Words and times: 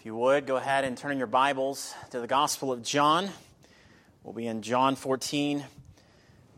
If 0.00 0.06
you 0.06 0.16
would, 0.16 0.46
go 0.46 0.56
ahead 0.56 0.84
and 0.84 0.96
turn 0.96 1.12
in 1.12 1.18
your 1.18 1.26
Bibles 1.26 1.94
to 2.08 2.20
the 2.20 2.26
Gospel 2.26 2.72
of 2.72 2.82
John. 2.82 3.28
We'll 4.22 4.32
be 4.32 4.46
in 4.46 4.62
John 4.62 4.96
14 4.96 5.62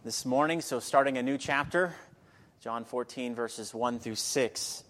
this 0.05 0.25
morning, 0.25 0.61
so 0.61 0.79
starting 0.79 1.19
a 1.19 1.25
new 1.25 1.37
chapter, 1.37 1.93
John 2.61 2.85
14, 2.85 3.35
verses 3.35 3.75
1 3.75 3.99
through 3.99 4.15
6. 4.15 4.85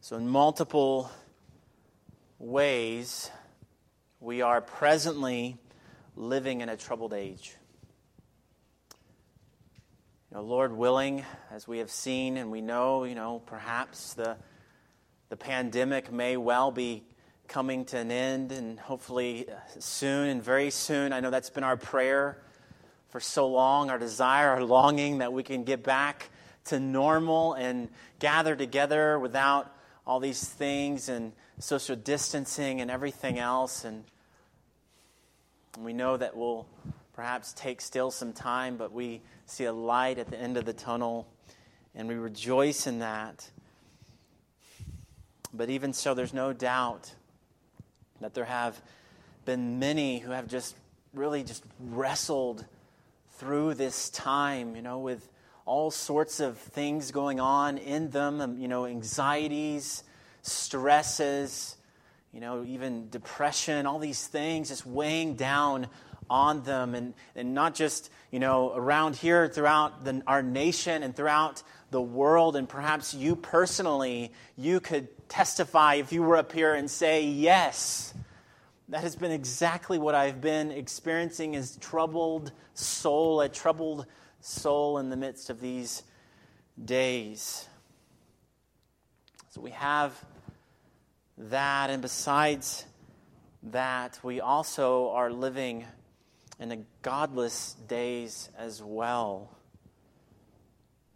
So, 0.00 0.16
in 0.16 0.28
multiple 0.28 1.08
ways, 2.40 3.30
we 4.18 4.42
are 4.42 4.60
presently 4.60 5.56
living 6.16 6.62
in 6.62 6.68
a 6.68 6.76
troubled 6.76 7.12
age. 7.12 7.54
You 10.32 10.38
know, 10.38 10.42
Lord 10.42 10.72
willing, 10.72 11.24
as 11.52 11.68
we 11.68 11.78
have 11.78 11.92
seen 11.92 12.38
and 12.38 12.50
we 12.50 12.60
know, 12.60 13.04
you 13.04 13.14
know, 13.14 13.40
perhaps 13.46 14.14
the 14.14 14.36
the 15.30 15.36
pandemic 15.36 16.12
may 16.12 16.36
well 16.36 16.72
be 16.72 17.04
coming 17.46 17.84
to 17.84 17.96
an 17.96 18.10
end 18.10 18.50
and 18.50 18.78
hopefully 18.78 19.48
uh, 19.48 19.54
soon 19.78 20.28
and 20.28 20.42
very 20.42 20.70
soon. 20.70 21.12
I 21.12 21.20
know 21.20 21.30
that's 21.30 21.50
been 21.50 21.62
our 21.64 21.76
prayer 21.76 22.42
for 23.10 23.20
so 23.20 23.48
long, 23.48 23.90
our 23.90 23.98
desire, 23.98 24.50
our 24.50 24.64
longing 24.64 25.18
that 25.18 25.32
we 25.32 25.44
can 25.44 25.62
get 25.62 25.84
back 25.84 26.30
to 26.66 26.80
normal 26.80 27.54
and 27.54 27.88
gather 28.18 28.56
together 28.56 29.18
without 29.18 29.72
all 30.04 30.18
these 30.18 30.44
things 30.44 31.08
and 31.08 31.32
social 31.60 31.94
distancing 31.94 32.80
and 32.80 32.90
everything 32.90 33.38
else. 33.38 33.84
And 33.84 34.02
we 35.78 35.92
know 35.92 36.16
that 36.16 36.36
will 36.36 36.68
perhaps 37.12 37.52
take 37.52 37.80
still 37.80 38.10
some 38.10 38.32
time, 38.32 38.76
but 38.76 38.92
we 38.92 39.22
see 39.46 39.64
a 39.64 39.72
light 39.72 40.18
at 40.18 40.28
the 40.28 40.36
end 40.36 40.56
of 40.56 40.64
the 40.64 40.72
tunnel 40.72 41.28
and 41.94 42.08
we 42.08 42.14
rejoice 42.16 42.88
in 42.88 42.98
that. 42.98 43.48
But 45.52 45.70
even 45.70 45.92
so, 45.92 46.14
there's 46.14 46.34
no 46.34 46.52
doubt 46.52 47.14
that 48.20 48.34
there 48.34 48.44
have 48.44 48.80
been 49.44 49.78
many 49.78 50.18
who 50.18 50.30
have 50.30 50.46
just 50.46 50.76
really 51.12 51.42
just 51.42 51.64
wrestled 51.80 52.64
through 53.32 53.74
this 53.74 54.10
time, 54.10 54.76
you 54.76 54.82
know, 54.82 54.98
with 54.98 55.28
all 55.66 55.90
sorts 55.90 56.40
of 56.40 56.58
things 56.58 57.10
going 57.10 57.40
on 57.40 57.78
in 57.78 58.10
them, 58.10 58.40
um, 58.40 58.58
you 58.58 58.68
know, 58.68 58.86
anxieties, 58.86 60.04
stresses, 60.42 61.76
you 62.32 62.40
know, 62.40 62.64
even 62.64 63.08
depression, 63.10 63.86
all 63.86 63.98
these 63.98 64.26
things 64.26 64.68
just 64.68 64.86
weighing 64.86 65.34
down 65.34 65.88
on 66.30 66.62
them. 66.62 66.94
And, 66.94 67.12
and 67.36 67.52
not 67.52 67.74
just, 67.74 68.10
you 68.30 68.38
know, 68.38 68.72
around 68.74 69.16
here, 69.16 69.48
throughout 69.48 70.04
the, 70.04 70.22
our 70.26 70.42
nation 70.42 71.02
and 71.02 71.14
throughout 71.14 71.62
the 71.90 72.00
world, 72.00 72.56
and 72.56 72.68
perhaps 72.68 73.12
you 73.12 73.36
personally, 73.36 74.32
you 74.56 74.80
could 74.80 75.08
testify 75.28 75.94
if 75.94 76.12
you 76.12 76.22
were 76.22 76.36
up 76.36 76.52
here 76.52 76.74
and 76.74 76.90
say, 76.90 77.24
Yes, 77.24 78.14
that 78.88 79.02
has 79.02 79.16
been 79.16 79.30
exactly 79.30 79.98
what 79.98 80.14
I've 80.14 80.40
been 80.40 80.70
experiencing 80.70 81.54
is 81.54 81.76
troubled 81.76 82.52
soul, 82.74 83.40
a 83.40 83.48
troubled 83.48 84.06
soul 84.40 84.98
in 84.98 85.10
the 85.10 85.16
midst 85.16 85.50
of 85.50 85.60
these 85.60 86.02
days. 86.82 87.68
So 89.50 89.60
we 89.60 89.70
have 89.72 90.12
that, 91.38 91.90
and 91.90 92.02
besides 92.02 92.84
that, 93.64 94.18
we 94.22 94.40
also 94.40 95.10
are 95.10 95.30
living 95.30 95.84
in 96.60 96.68
the 96.68 96.78
godless 97.00 97.74
days 97.88 98.50
as 98.58 98.82
well. 98.82 99.50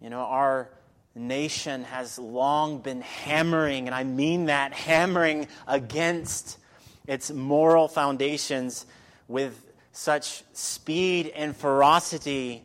You 0.00 0.08
know, 0.08 0.20
our 0.20 0.70
nation 1.14 1.84
has 1.84 2.18
long 2.18 2.80
been 2.80 3.02
hammering, 3.02 3.86
and 3.86 3.94
I 3.94 4.04
mean 4.04 4.46
that 4.46 4.72
hammering 4.72 5.46
against 5.68 6.58
its 7.06 7.30
moral 7.30 7.88
foundations 7.88 8.86
with 9.28 9.62
such 9.92 10.42
speed 10.54 11.30
and 11.36 11.54
ferocity 11.54 12.64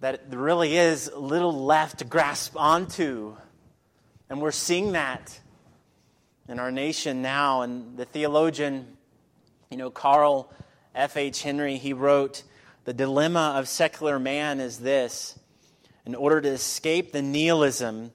that 0.00 0.28
there 0.28 0.40
really 0.40 0.76
is 0.76 1.10
little 1.14 1.64
left 1.64 2.00
to 2.00 2.04
grasp 2.04 2.54
onto. 2.56 3.36
And 4.28 4.42
we're 4.42 4.50
seeing 4.50 4.92
that 4.92 5.38
in 6.48 6.58
our 6.58 6.72
nation 6.72 7.22
now. 7.22 7.62
And 7.62 7.96
the 7.96 8.04
theologian, 8.04 8.96
you 9.70 9.76
know, 9.76 9.88
Carl 9.88 10.52
F.H. 10.96 11.42
Henry, 11.42 11.76
he 11.76 11.92
wrote, 11.92 12.42
The 12.84 12.94
dilemma 12.94 13.54
of 13.56 13.68
secular 13.68 14.18
man 14.18 14.58
is 14.58 14.78
this 14.78 15.38
in 16.06 16.14
order 16.14 16.40
to 16.40 16.48
escape 16.48 17.12
the 17.12 17.20
nihilism 17.20 18.12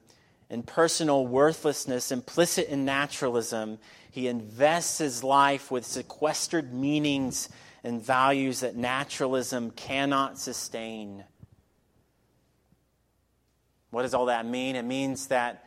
and 0.50 0.66
personal 0.66 1.26
worthlessness 1.26 2.10
implicit 2.10 2.68
in 2.68 2.84
naturalism, 2.84 3.78
he 4.10 4.28
invests 4.28 4.98
his 4.98 5.22
life 5.22 5.70
with 5.70 5.86
sequestered 5.86 6.74
meanings 6.74 7.48
and 7.84 8.02
values 8.02 8.60
that 8.60 8.76
naturalism 8.76 9.70
cannot 9.70 10.38
sustain. 10.38 11.24
What 13.90 14.02
does 14.02 14.14
all 14.14 14.26
that 14.26 14.46
mean? 14.46 14.74
It 14.74 14.84
means 14.84 15.26
that 15.28 15.66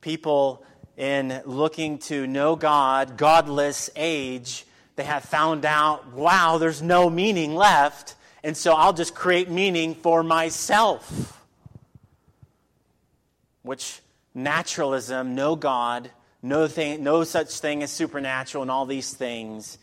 people, 0.00 0.64
in 0.96 1.42
looking 1.44 1.98
to 2.00 2.26
know 2.26 2.56
God, 2.56 3.18
godless 3.18 3.90
age, 3.96 4.64
they 4.96 5.04
have 5.04 5.24
found 5.24 5.64
out, 5.64 6.12
wow, 6.12 6.58
there's 6.58 6.82
no 6.82 7.08
meaning 7.08 7.54
left, 7.54 8.14
and 8.42 8.56
so 8.56 8.72
I'll 8.72 8.92
just 8.92 9.14
create 9.14 9.50
meaning 9.50 9.94
for 9.94 10.22
myself 10.22 11.36
which 13.66 14.00
naturalism, 14.32 15.34
no 15.34 15.56
God, 15.56 16.10
no, 16.40 16.68
thing, 16.68 17.02
no 17.02 17.24
such 17.24 17.58
thing 17.58 17.82
as 17.82 17.90
supernatural, 17.90 18.62
and 18.62 18.70
all 18.70 18.86
these 18.86 19.12
things, 19.12 19.78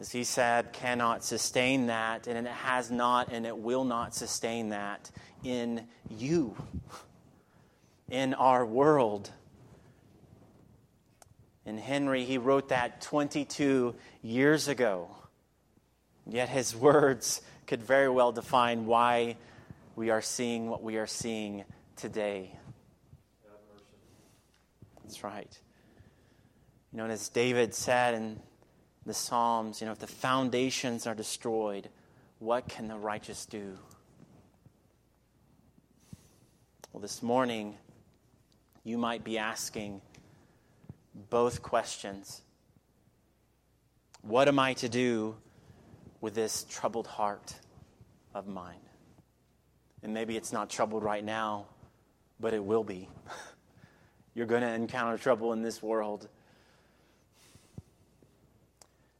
as 0.00 0.10
he 0.10 0.24
said, 0.24 0.72
cannot 0.72 1.22
sustain 1.22 1.86
that, 1.86 2.26
and 2.26 2.46
it 2.46 2.50
has 2.50 2.90
not 2.90 3.32
and 3.32 3.46
it 3.46 3.56
will 3.56 3.84
not 3.84 4.14
sustain 4.14 4.70
that 4.70 5.10
in 5.44 5.86
you, 6.10 6.56
in 8.10 8.34
our 8.34 8.66
world. 8.66 9.30
And 11.66 11.80
Henry, 11.80 12.24
he 12.24 12.38
wrote 12.38 12.68
that 12.68 13.00
22 13.00 13.94
years 14.22 14.68
ago. 14.68 15.08
Yet 16.26 16.48
his 16.48 16.74
words 16.76 17.40
could 17.66 17.82
very 17.82 18.08
well 18.08 18.32
define 18.32 18.86
why 18.86 19.36
we 19.96 20.10
are 20.10 20.22
seeing 20.22 20.68
what 20.68 20.82
we 20.82 20.96
are 20.96 21.06
seeing 21.06 21.64
today. 21.96 22.58
That's 25.02 25.22
right. 25.22 25.58
You 26.92 26.98
know, 26.98 27.04
and 27.04 27.12
as 27.12 27.28
David 27.28 27.74
said 27.74 28.14
in 28.14 28.40
the 29.06 29.14
Psalms, 29.14 29.80
you 29.80 29.86
know, 29.86 29.92
if 29.92 29.98
the 29.98 30.06
foundations 30.06 31.06
are 31.06 31.14
destroyed, 31.14 31.88
what 32.38 32.68
can 32.68 32.88
the 32.88 32.96
righteous 32.96 33.46
do? 33.46 33.78
Well, 36.92 37.00
this 37.00 37.22
morning, 37.22 37.76
you 38.84 38.98
might 38.98 39.24
be 39.24 39.38
asking 39.38 40.00
both 41.14 41.62
questions. 41.62 42.42
What 44.22 44.48
am 44.48 44.58
I 44.58 44.74
to 44.74 44.88
do 44.88 45.36
with 46.20 46.34
this 46.34 46.64
troubled 46.68 47.06
heart 47.06 47.54
of 48.34 48.46
mine? 48.46 48.80
And 50.02 50.12
maybe 50.12 50.36
it's 50.36 50.52
not 50.52 50.70
troubled 50.70 51.02
right 51.02 51.24
now, 51.24 51.66
but 52.40 52.52
it 52.52 52.64
will 52.64 52.84
be. 52.84 53.08
You're 54.34 54.46
going 54.46 54.62
to 54.62 54.72
encounter 54.72 55.16
trouble 55.16 55.52
in 55.52 55.62
this 55.62 55.82
world. 55.82 56.28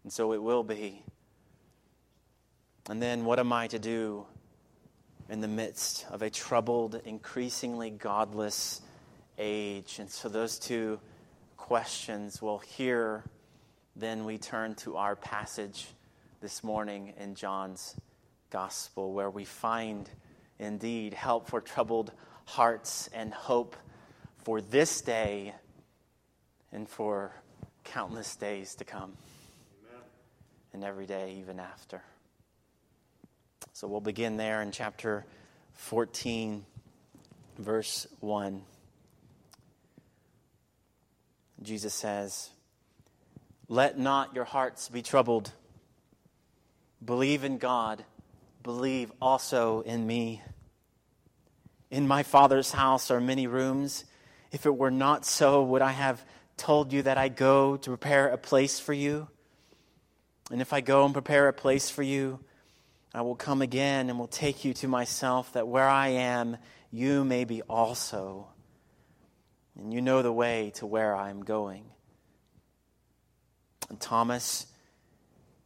And 0.03 0.13
so 0.13 0.33
it 0.33 0.43
will 0.43 0.63
be. 0.63 1.03
And 2.91 3.01
then 3.01 3.25
what 3.25 3.39
am 3.39 3.53
I 3.53 3.67
to 3.69 3.79
do 3.79 4.27
in 5.31 5.41
the 5.41 5.49
midst 5.49 6.07
of 6.11 6.21
a 6.21 6.29
troubled, 6.29 7.01
increasingly 7.07 7.91
godless 7.91 8.83
age? 9.39 9.99
And 9.99 10.11
so 10.11 10.29
those 10.29 10.59
two 10.59 11.01
questions 11.65 12.43
will 12.43 12.59
here 12.59 13.25
then 13.97 14.27
we 14.27 14.37
turn 14.37 14.75
to 14.75 14.99
our 14.99 15.17
passage 15.17 15.87
this 16.43 16.63
morning 16.63 17.15
in 17.19 17.35
John's 17.35 17.97
gospel 18.51 19.15
where 19.15 19.31
we 19.31 19.47
find 19.47 20.11
indeed 20.59 21.15
help 21.15 21.49
for 21.49 21.63
troubled 21.63 22.13
hearts 22.45 23.09
and 23.15 23.33
hope 23.33 23.77
for 24.45 24.61
this 24.61 25.01
day 25.01 25.55
and 26.71 26.87
for 26.87 27.33
countless 27.83 28.37
days 28.37 28.75
to 28.75 28.85
come. 28.85 29.17
Amen. 29.89 30.03
And 30.75 30.85
every 30.85 31.07
day, 31.07 31.39
even 31.41 31.59
after. 31.59 32.03
So 33.73 33.89
we'll 33.89 34.03
begin 34.03 34.37
there 34.37 34.61
in 34.61 34.71
chapter 34.71 35.25
14, 35.73 36.63
verse 37.59 38.07
1. 38.21 38.61
Jesus 41.63 41.95
says, 41.95 42.51
Let 43.69 43.99
not 43.99 44.35
your 44.35 44.45
hearts 44.45 44.89
be 44.89 45.03
troubled. 45.03 45.53
Believe 47.05 47.45
in 47.45 47.59
God, 47.59 48.05
believe 48.63 49.13
also 49.21 49.83
in 49.83 50.07
me. 50.07 50.43
In 51.91 52.09
my 52.09 52.23
Father's 52.23 52.73
house 52.73 53.11
are 53.11 53.21
many 53.21 53.47
rooms. 53.47 54.05
If 54.53 54.67
it 54.67 54.77
were 54.77 54.91
not 54.91 55.25
so, 55.25 55.63
would 55.65 55.83
I 55.83 55.93
have 55.93 56.25
told 56.57 56.93
you 56.93 57.03
that 57.03 57.19
I 57.19 57.29
go 57.29 57.77
to 57.77 57.91
prepare 57.91 58.29
a 58.29 58.39
place 58.39 58.81
for 58.81 58.93
you? 58.93 59.29
And 60.51 60.61
if 60.61 60.73
I 60.73 60.81
go 60.81 61.05
and 61.05 61.13
prepare 61.13 61.49
a 61.49 61.53
place 61.53 61.91
for 61.91 62.03
you, 62.03 62.41
I 63.15 63.23
will 63.23 63.37
come 63.37 63.63
again 63.63 64.11
and 64.11 64.19
will 64.19 64.27
take 64.27 64.65
you 64.65 64.75
to 64.75 64.89
myself, 64.89 65.53
that 65.53 65.69
where 65.69 65.89
I 65.89 66.09
am, 66.09 66.57
you 66.91 67.25
may 67.25 67.45
be 67.45 67.63
also. 67.63 68.49
And 69.79 69.93
you 69.93 70.01
know 70.01 70.23
the 70.23 70.33
way 70.33 70.73
to 70.77 70.87
where 70.87 71.15
I 71.15 71.31
am 71.31 71.43
going. 71.43 71.85
And 73.89 74.01
Thomas 74.01 74.67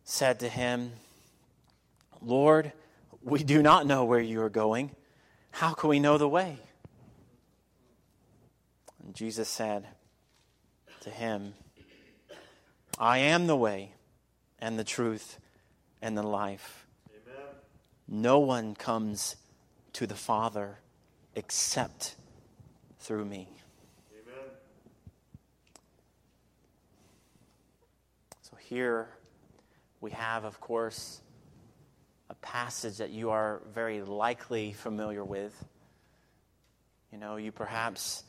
said 0.05 0.41
to 0.41 0.49
him, 0.49 0.93
Lord, 2.21 2.73
we 3.23 3.43
do 3.43 3.63
not 3.63 3.87
know 3.87 4.05
where 4.05 4.21
you 4.21 4.41
are 4.43 4.51
going. 4.51 4.91
How 5.51 5.73
can 5.73 5.91
we 5.91 6.01
know 6.01 6.19
the 6.19 6.29
way? 6.29 6.59
And 9.05 9.15
Jesus 9.15 9.49
said 9.49 9.87
to 11.01 11.11
him, 11.11 11.55
I 12.99 13.19
am 13.19 13.47
the 13.47 13.57
way 13.57 13.93
and 14.59 14.79
the 14.79 14.85
truth 14.85 15.39
and 16.03 16.17
the 16.17 16.23
life. 16.23 16.87
Amen. 17.11 17.47
No 18.09 18.39
one 18.41 18.75
comes 18.75 19.37
to 19.95 20.07
the 20.07 20.15
Father 20.15 20.79
except 21.35 22.17
through 22.99 23.25
me. 23.25 23.49
Amen. 24.13 24.51
So 28.43 28.57
here 28.69 29.09
we 30.03 30.11
have, 30.11 30.45
of 30.45 30.61
course, 30.61 31.23
a 32.29 32.35
passage 32.35 32.99
that 32.99 33.09
you 33.09 33.31
are 33.31 33.63
very 33.73 34.03
likely 34.03 34.73
familiar 34.73 35.25
with. 35.25 35.55
You 37.11 37.17
know, 37.17 37.37
you 37.37 37.51
perhaps, 37.51 38.25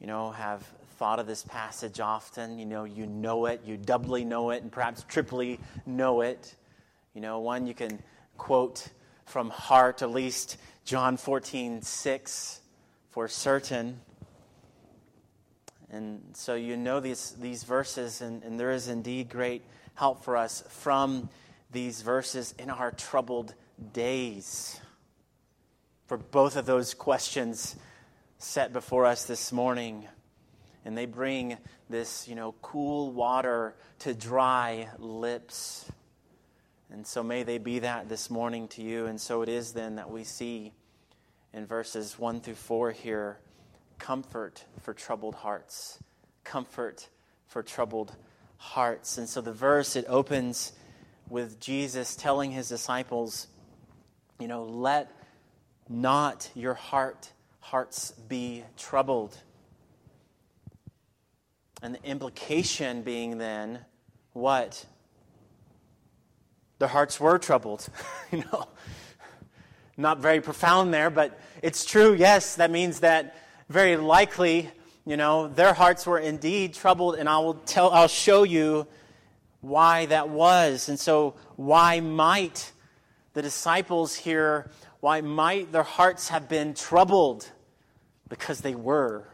you 0.00 0.08
know, 0.08 0.32
have 0.32 0.66
thought 0.96 1.20
of 1.20 1.28
this 1.28 1.44
passage 1.44 2.00
often. 2.00 2.58
You 2.58 2.66
know, 2.66 2.82
you 2.82 3.06
know 3.06 3.46
it, 3.46 3.60
you 3.64 3.76
doubly 3.76 4.24
know 4.24 4.50
it, 4.50 4.64
and 4.64 4.72
perhaps 4.72 5.04
triply 5.06 5.60
know 5.86 6.22
it. 6.22 6.56
You 7.14 7.20
know, 7.20 7.38
one 7.38 7.64
you 7.68 7.74
can 7.74 8.02
quote 8.36 8.88
from 9.26 9.48
heart, 9.48 10.02
at 10.02 10.10
least 10.10 10.56
John 10.84 11.16
14, 11.16 11.82
6 11.82 12.60
for 13.10 13.28
certain. 13.28 14.00
And 15.90 16.20
so 16.34 16.54
you 16.54 16.76
know 16.76 17.00
these, 17.00 17.34
these 17.40 17.64
verses, 17.64 18.20
and, 18.20 18.42
and 18.42 18.60
there 18.60 18.70
is 18.70 18.88
indeed 18.88 19.30
great 19.30 19.62
help 19.94 20.22
for 20.22 20.36
us 20.36 20.62
from 20.68 21.30
these 21.70 22.02
verses 22.02 22.54
in 22.58 22.68
our 22.68 22.90
troubled 22.90 23.54
days. 23.92 24.80
For 26.06 26.18
both 26.18 26.56
of 26.56 26.66
those 26.66 26.94
questions 26.94 27.76
set 28.38 28.72
before 28.72 29.06
us 29.06 29.24
this 29.24 29.50
morning, 29.50 30.06
and 30.84 30.96
they 30.96 31.06
bring 31.06 31.56
this, 31.88 32.28
you 32.28 32.34
know, 32.34 32.54
cool 32.60 33.10
water 33.10 33.74
to 34.00 34.14
dry 34.14 34.88
lips. 34.98 35.90
And 36.90 37.06
so 37.06 37.22
may 37.22 37.42
they 37.42 37.58
be 37.58 37.80
that 37.80 38.08
this 38.08 38.30
morning 38.30 38.68
to 38.68 38.82
you. 38.82 39.06
And 39.06 39.20
so 39.20 39.42
it 39.42 39.48
is 39.48 39.72
then 39.72 39.96
that 39.96 40.10
we 40.10 40.24
see 40.24 40.72
in 41.52 41.66
verses 41.66 42.18
1 42.18 42.40
through 42.40 42.54
4 42.54 42.92
here 42.92 43.38
comfort 43.98 44.64
for 44.82 44.94
troubled 44.94 45.34
hearts. 45.34 45.98
Comfort 46.44 47.08
for 47.46 47.62
troubled 47.62 48.14
hearts. 48.56 49.18
And 49.18 49.28
so 49.28 49.40
the 49.40 49.52
verse, 49.52 49.96
it 49.96 50.04
opens 50.08 50.72
with 51.28 51.60
Jesus 51.60 52.16
telling 52.16 52.50
his 52.50 52.68
disciples, 52.68 53.48
you 54.38 54.48
know, 54.48 54.64
let 54.64 55.10
not 55.88 56.50
your 56.54 56.74
heart 56.74 57.32
hearts 57.60 58.12
be 58.12 58.64
troubled. 58.76 59.36
And 61.82 61.94
the 61.94 62.02
implication 62.02 63.02
being 63.02 63.38
then 63.38 63.80
what? 64.32 64.86
Their 66.78 66.88
hearts 66.88 67.20
were 67.20 67.38
troubled. 67.38 67.86
you 68.32 68.38
know, 68.38 68.68
not 69.96 70.18
very 70.18 70.40
profound 70.40 70.94
there, 70.94 71.10
but 71.10 71.38
it's 71.62 71.84
true. 71.84 72.14
Yes, 72.14 72.56
that 72.56 72.70
means 72.70 73.00
that 73.00 73.36
very 73.68 73.96
likely, 73.96 74.70
you 75.04 75.16
know, 75.16 75.48
their 75.48 75.74
hearts 75.74 76.06
were 76.06 76.18
indeed 76.18 76.74
troubled, 76.74 77.16
and 77.16 77.28
I 77.28 77.38
will 77.38 77.54
tell, 77.54 77.90
I'll 77.90 78.08
show 78.08 78.42
you 78.42 78.86
why 79.60 80.06
that 80.06 80.28
was. 80.28 80.88
And 80.88 80.98
so, 80.98 81.34
why 81.56 82.00
might 82.00 82.72
the 83.34 83.42
disciples 83.42 84.14
here, 84.14 84.70
why 85.00 85.20
might 85.20 85.70
their 85.72 85.82
hearts 85.82 86.28
have 86.28 86.48
been 86.48 86.74
troubled? 86.74 87.48
Because 88.28 88.60
they 88.60 88.74
were. 88.74 89.26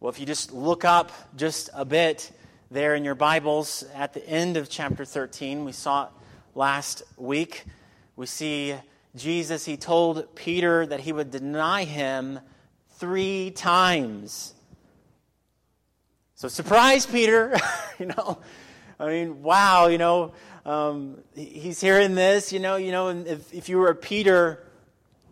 Well, 0.00 0.10
if 0.10 0.20
you 0.20 0.26
just 0.26 0.52
look 0.52 0.84
up 0.84 1.10
just 1.36 1.70
a 1.74 1.84
bit 1.84 2.30
there 2.70 2.94
in 2.94 3.04
your 3.04 3.14
Bibles 3.14 3.84
at 3.94 4.12
the 4.14 4.26
end 4.28 4.56
of 4.56 4.68
chapter 4.68 5.04
13, 5.04 5.64
we 5.64 5.72
saw 5.72 6.04
it 6.04 6.10
last 6.54 7.02
week. 7.16 7.64
We 8.16 8.26
see 8.26 8.74
Jesus, 9.16 9.64
he 9.64 9.76
told 9.76 10.34
Peter 10.36 10.86
that 10.86 11.00
he 11.00 11.12
would 11.12 11.30
deny 11.30 11.84
him 11.84 12.40
three 12.98 13.52
times. 13.52 14.54
So, 16.34 16.48
surprise, 16.48 17.06
Peter. 17.06 17.56
you 17.98 18.06
know, 18.06 18.38
I 18.98 19.06
mean, 19.06 19.42
wow, 19.42 19.86
you 19.86 19.98
know, 19.98 20.32
um, 20.64 21.18
he's 21.34 21.80
hearing 21.80 22.14
this, 22.14 22.52
you 22.52 22.58
know, 22.58 22.76
you 22.76 22.92
know, 22.92 23.08
if, 23.08 23.54
if 23.54 23.68
you 23.68 23.78
were 23.78 23.94
Peter, 23.94 24.64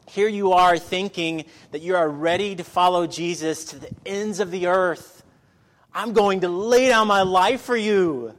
here 0.08 0.28
you 0.28 0.52
are 0.52 0.78
thinking 0.78 1.44
that 1.72 1.82
you 1.82 1.96
are 1.96 2.08
ready 2.08 2.54
to 2.56 2.64
follow 2.64 3.06
Jesus 3.06 3.64
to 3.66 3.78
the 3.78 3.90
ends 4.06 4.40
of 4.40 4.50
the 4.50 4.68
earth. 4.68 5.24
I'm 5.92 6.12
going 6.12 6.40
to 6.40 6.48
lay 6.48 6.88
down 6.88 7.08
my 7.08 7.22
life 7.22 7.62
for 7.62 7.76
you. 7.76 8.36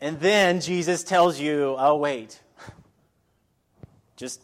And 0.00 0.18
then 0.20 0.60
Jesus 0.60 1.04
tells 1.04 1.38
you, 1.38 1.76
oh, 1.78 1.96
wait, 1.96 2.40
just, 4.16 4.40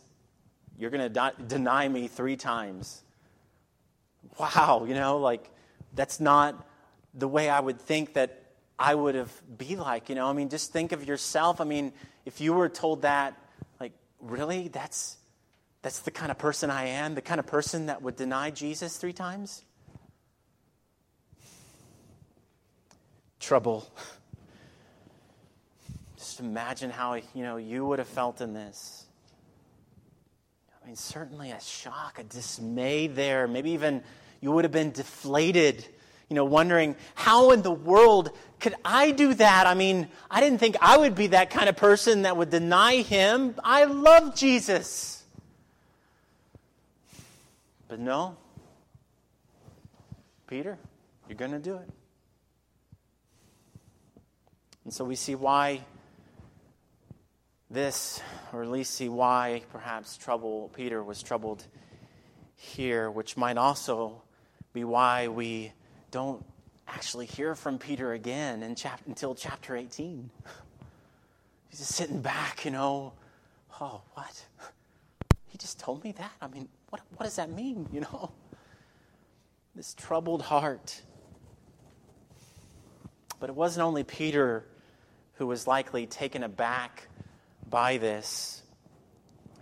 you're 0.78 0.90
going 0.90 1.12
to 1.12 1.32
deny 1.46 1.88
me 1.88 2.08
three 2.08 2.36
times. 2.36 3.02
Wow, 4.40 4.86
you 4.88 4.94
know, 4.94 5.18
like, 5.18 5.50
that's 5.92 6.18
not 6.18 6.66
the 7.12 7.28
way 7.28 7.50
I 7.50 7.60
would 7.60 7.78
think 7.78 8.14
that 8.14 8.42
I 8.78 8.94
would 8.94 9.14
have 9.14 9.58
be 9.58 9.76
like, 9.76 10.08
you 10.08 10.14
know? 10.14 10.26
I 10.26 10.32
mean, 10.32 10.48
just 10.48 10.72
think 10.72 10.92
of 10.92 11.06
yourself. 11.06 11.60
I 11.60 11.64
mean, 11.64 11.92
if 12.24 12.40
you 12.40 12.54
were 12.54 12.70
told 12.70 13.02
that, 13.02 13.36
like, 13.78 13.92
really? 14.18 14.68
That's 14.68 15.18
that's 15.82 16.00
the 16.00 16.10
kind 16.10 16.30
of 16.30 16.38
person 16.38 16.70
I 16.70 16.86
am, 16.86 17.14
the 17.14 17.20
kind 17.20 17.38
of 17.38 17.46
person 17.46 17.86
that 17.86 18.00
would 18.00 18.16
deny 18.16 18.50
Jesus 18.50 18.96
three 18.96 19.12
times? 19.12 19.62
Trouble. 23.40 23.86
Just 26.16 26.40
imagine 26.40 26.88
how 26.88 27.12
you 27.14 27.42
know 27.42 27.58
you 27.58 27.84
would 27.84 27.98
have 27.98 28.08
felt 28.08 28.40
in 28.40 28.54
this. 28.54 29.04
I 30.82 30.86
mean, 30.86 30.96
certainly 30.96 31.50
a 31.50 31.60
shock, 31.60 32.18
a 32.18 32.24
dismay 32.24 33.06
there. 33.06 33.46
Maybe 33.46 33.72
even 33.72 34.02
you 34.40 34.52
would 34.52 34.64
have 34.64 34.72
been 34.72 34.90
deflated, 34.90 35.86
you 36.28 36.36
know, 36.36 36.44
wondering 36.44 36.96
how 37.14 37.50
in 37.50 37.62
the 37.62 37.70
world 37.70 38.30
could 38.60 38.74
I 38.84 39.10
do 39.10 39.34
that? 39.34 39.66
I 39.66 39.74
mean, 39.74 40.08
I 40.30 40.40
didn't 40.40 40.58
think 40.58 40.76
I 40.80 40.96
would 40.96 41.14
be 41.14 41.28
that 41.28 41.50
kind 41.50 41.68
of 41.68 41.76
person 41.76 42.22
that 42.22 42.36
would 42.36 42.50
deny 42.50 42.96
him. 42.96 43.54
I 43.64 43.84
love 43.84 44.34
Jesus. 44.34 45.22
But 47.88 47.98
no, 47.98 48.36
Peter, 50.46 50.78
you're 51.28 51.38
going 51.38 51.52
to 51.52 51.58
do 51.58 51.76
it. 51.76 51.88
And 54.84 54.94
so 54.94 55.04
we 55.04 55.16
see 55.16 55.34
why 55.34 55.80
this, 57.70 58.20
or 58.52 58.62
at 58.62 58.68
least 58.68 58.94
see 58.94 59.08
why 59.08 59.62
perhaps 59.72 60.16
trouble 60.16 60.70
Peter 60.74 61.02
was 61.02 61.22
troubled 61.22 61.64
here, 62.56 63.10
which 63.10 63.36
might 63.36 63.56
also 63.56 64.22
be 64.72 64.84
why 64.84 65.28
we 65.28 65.72
don't 66.10 66.44
actually 66.88 67.26
hear 67.26 67.54
from 67.54 67.78
Peter 67.78 68.12
again 68.12 68.62
in 68.62 68.74
chap- 68.74 69.02
until 69.06 69.34
chapter 69.34 69.76
18. 69.76 70.30
He's 71.68 71.78
just 71.78 71.94
sitting 71.94 72.20
back, 72.20 72.64
you 72.64 72.70
know. 72.70 73.12
Oh, 73.80 74.02
what? 74.14 74.44
He 75.46 75.58
just 75.58 75.78
told 75.78 76.04
me 76.04 76.12
that? 76.12 76.32
I 76.40 76.48
mean, 76.48 76.68
what, 76.90 77.00
what 77.16 77.24
does 77.24 77.36
that 77.36 77.50
mean, 77.50 77.88
you 77.92 78.00
know? 78.00 78.32
This 79.74 79.94
troubled 79.94 80.42
heart. 80.42 81.00
But 83.38 83.50
it 83.50 83.56
wasn't 83.56 83.84
only 83.84 84.04
Peter 84.04 84.66
who 85.34 85.46
was 85.46 85.66
likely 85.66 86.06
taken 86.06 86.42
aback 86.42 87.08
by 87.68 87.96
this. 87.96 88.62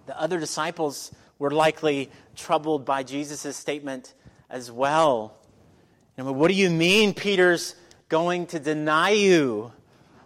The 0.07 0.19
other 0.21 0.41
disciples 0.41 1.13
were 1.39 1.51
likely 1.51 2.11
troubled 2.35 2.85
by 2.85 3.03
Jesus' 3.03 3.57
statement 3.57 4.15
as 4.51 4.71
well. 4.71 5.35
Know, 6.17 6.33
what 6.33 6.49
do 6.49 6.55
you 6.55 6.71
mean 6.71 7.15
Peter's 7.15 7.75
going 8.09 8.47
to 8.47 8.59
deny 8.59 9.11
you? 9.11 9.73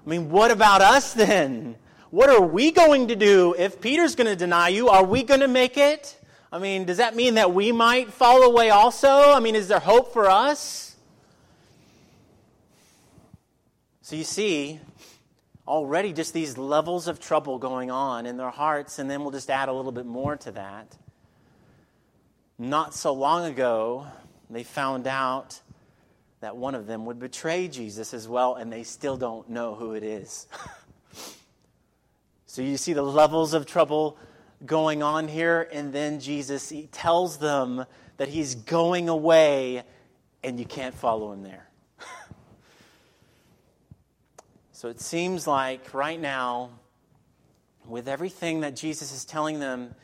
I 0.05 0.09
mean, 0.09 0.31
what 0.31 0.51
about 0.51 0.81
us 0.81 1.13
then? 1.13 1.77
What 2.11 2.31
are 2.31 2.41
we 2.41 2.73
going 2.73 3.09
to 3.09 3.17
do 3.17 3.55
if 3.59 3.81
Peter's 3.81 4.15
going 4.15 4.27
to 4.27 4.37
deny 4.37 4.69
you? 4.69 4.89
Are 4.89 5.05
we 5.05 5.23
going 5.23 5.41
to 5.41 5.49
make 5.49 5.77
it? 5.77 6.19
I 6.51 6.59
mean, 6.59 6.85
does 6.85 6.99
that 6.99 7.17
mean 7.17 7.35
that 7.35 7.55
we 7.55 7.73
might 7.73 8.13
fall 8.13 8.43
away 8.43 8.71
also? 8.71 9.09
I 9.09 9.41
mean, 9.41 9.55
is 9.55 9.69
there 9.69 9.79
hope 9.79 10.13
for 10.13 10.29
us? 10.29 10.97
So 14.03 14.17
you 14.17 14.25
see, 14.25 14.81
already 15.67 16.13
just 16.13 16.35
these 16.35 16.59
levels 16.59 17.09
of 17.09 17.21
trouble 17.21 17.59
going 17.59 17.91
on 17.91 18.27
in 18.27 18.37
their 18.37 18.51
hearts, 18.51 18.99
and 18.99 19.11
then 19.11 19.23
we'll 19.23 19.31
just 19.31 19.49
add 19.49 19.69
a 19.69 19.73
little 19.73 19.93
bit 19.93 20.05
more 20.05 20.37
to 20.37 20.53
that. 20.53 20.97
Not 22.63 22.95
so 22.95 23.13
long 23.13 23.45
ago, 23.47 24.07
they 24.49 24.63
found 24.63 25.09
out 25.09 25.61
that 26.39 26.57
one 26.57 26.77
of 26.77 26.87
them 26.87 27.07
would 27.07 27.19
betray 27.19 27.67
Jesus 27.67 28.15
as 28.15 28.29
well, 28.29 28.55
and 28.55 28.73
they 28.73 28.85
still 28.85 29.17
don't 29.17 29.51
know 29.51 29.75
who 29.75 29.95
it 29.95 30.05
is. 30.05 30.47
so 32.47 32.63
you 32.63 32.77
see 32.77 32.93
the 32.93 33.03
levels 33.03 33.53
of 33.53 33.67
trouble 33.67 34.17
going 34.65 35.03
on 35.03 35.27
here, 35.27 35.69
and 35.73 35.93
then 35.93 36.21
Jesus 36.21 36.73
tells 36.93 37.39
them 37.39 37.85
that 38.19 38.29
he's 38.29 38.55
going 38.55 39.09
away, 39.09 39.83
and 40.45 40.61
you 40.61 40.65
can't 40.65 40.95
follow 40.95 41.33
him 41.33 41.43
there. 41.43 41.69
so 44.71 44.89
it 44.89 45.01
seems 45.01 45.49
like 45.49 45.93
right 45.93 46.21
now, 46.21 46.71
with 47.89 48.07
everything 48.07 48.61
that 48.61 48.77
Jesus 48.77 49.13
is 49.13 49.25
telling 49.25 49.59
them, 49.59 49.97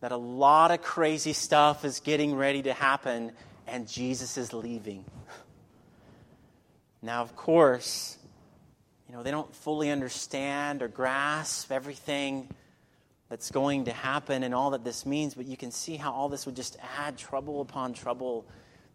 that 0.00 0.12
a 0.12 0.16
lot 0.16 0.70
of 0.70 0.82
crazy 0.82 1.32
stuff 1.32 1.84
is 1.84 2.00
getting 2.00 2.34
ready 2.34 2.62
to 2.62 2.72
happen, 2.72 3.32
and 3.66 3.86
Jesus 3.86 4.36
is 4.36 4.52
leaving. 4.52 5.04
Now, 7.02 7.22
of 7.22 7.34
course, 7.36 8.18
you 9.08 9.14
know, 9.14 9.22
they 9.22 9.30
don't 9.30 9.54
fully 9.54 9.90
understand 9.90 10.82
or 10.82 10.88
grasp 10.88 11.72
everything 11.72 12.48
that's 13.28 13.50
going 13.50 13.84
to 13.84 13.92
happen 13.92 14.42
and 14.42 14.54
all 14.54 14.70
that 14.70 14.84
this 14.84 15.06
means, 15.06 15.34
but 15.34 15.46
you 15.46 15.56
can 15.56 15.70
see 15.70 15.96
how 15.96 16.12
all 16.12 16.28
this 16.28 16.46
would 16.46 16.56
just 16.56 16.76
add 16.98 17.16
trouble 17.16 17.60
upon 17.60 17.92
trouble 17.92 18.44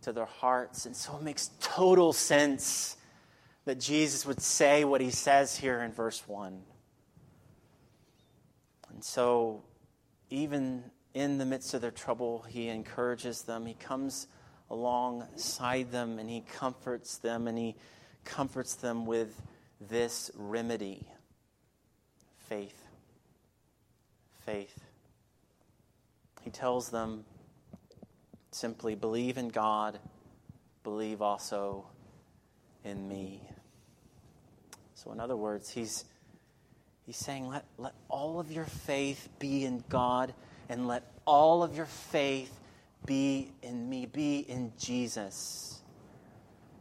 to 0.02 0.12
their 0.12 0.26
hearts. 0.26 0.86
And 0.86 0.96
so 0.96 1.16
it 1.18 1.24
makes 1.24 1.52
total 1.62 2.14
sense 2.14 2.98
that 3.66 3.80
Jesus 3.80 4.26
would 4.26 4.42
say 4.42 4.84
what 4.84 5.02
he 5.02 5.10
says 5.10 5.58
here 5.58 5.82
in 5.82 5.92
verse 5.92 6.28
1. 6.28 6.62
And 8.94 9.04
so, 9.04 9.64
even 10.36 10.84
in 11.14 11.38
the 11.38 11.46
midst 11.46 11.74
of 11.74 11.82
their 11.82 11.92
trouble, 11.92 12.46
he 12.50 12.68
encourages 12.68 13.44
them. 13.44 13.66
He 13.66 13.74
comes 13.74 14.28
alongside 14.70 15.92
them 15.92 16.20
and 16.20 16.30
he 16.30 16.42
comforts 16.42 17.18
them 17.20 17.48
and 17.48 17.58
he 17.58 17.76
comforts 18.26 18.76
them 18.76 19.06
with 19.06 19.42
this 19.80 20.30
remedy 20.36 21.08
faith. 22.50 22.82
Faith. 24.46 24.84
He 26.42 26.50
tells 26.50 26.90
them 26.90 27.24
simply 28.52 28.96
believe 28.96 29.38
in 29.38 29.48
God, 29.48 30.00
believe 30.84 31.22
also 31.22 31.86
in 32.84 33.08
me. 33.08 33.42
So, 34.96 35.12
in 35.12 35.20
other 35.20 35.36
words, 35.38 35.70
he's, 35.70 36.06
he's 37.06 37.18
saying, 37.18 37.48
let, 37.48 37.66
let 37.78 37.94
all 38.10 38.40
of 38.40 38.52
your 38.52 38.66
faith 38.66 39.30
be 39.40 39.66
in 39.66 39.84
God 39.90 40.34
and 40.70 40.88
let 40.88 41.04
all 41.26 41.64
of 41.64 41.76
your 41.76 41.86
faith 41.86 42.52
be 43.06 43.52
in 43.62 43.90
me, 43.90 44.06
be 44.06 44.40
in 44.40 44.72
Jesus. 44.80 45.82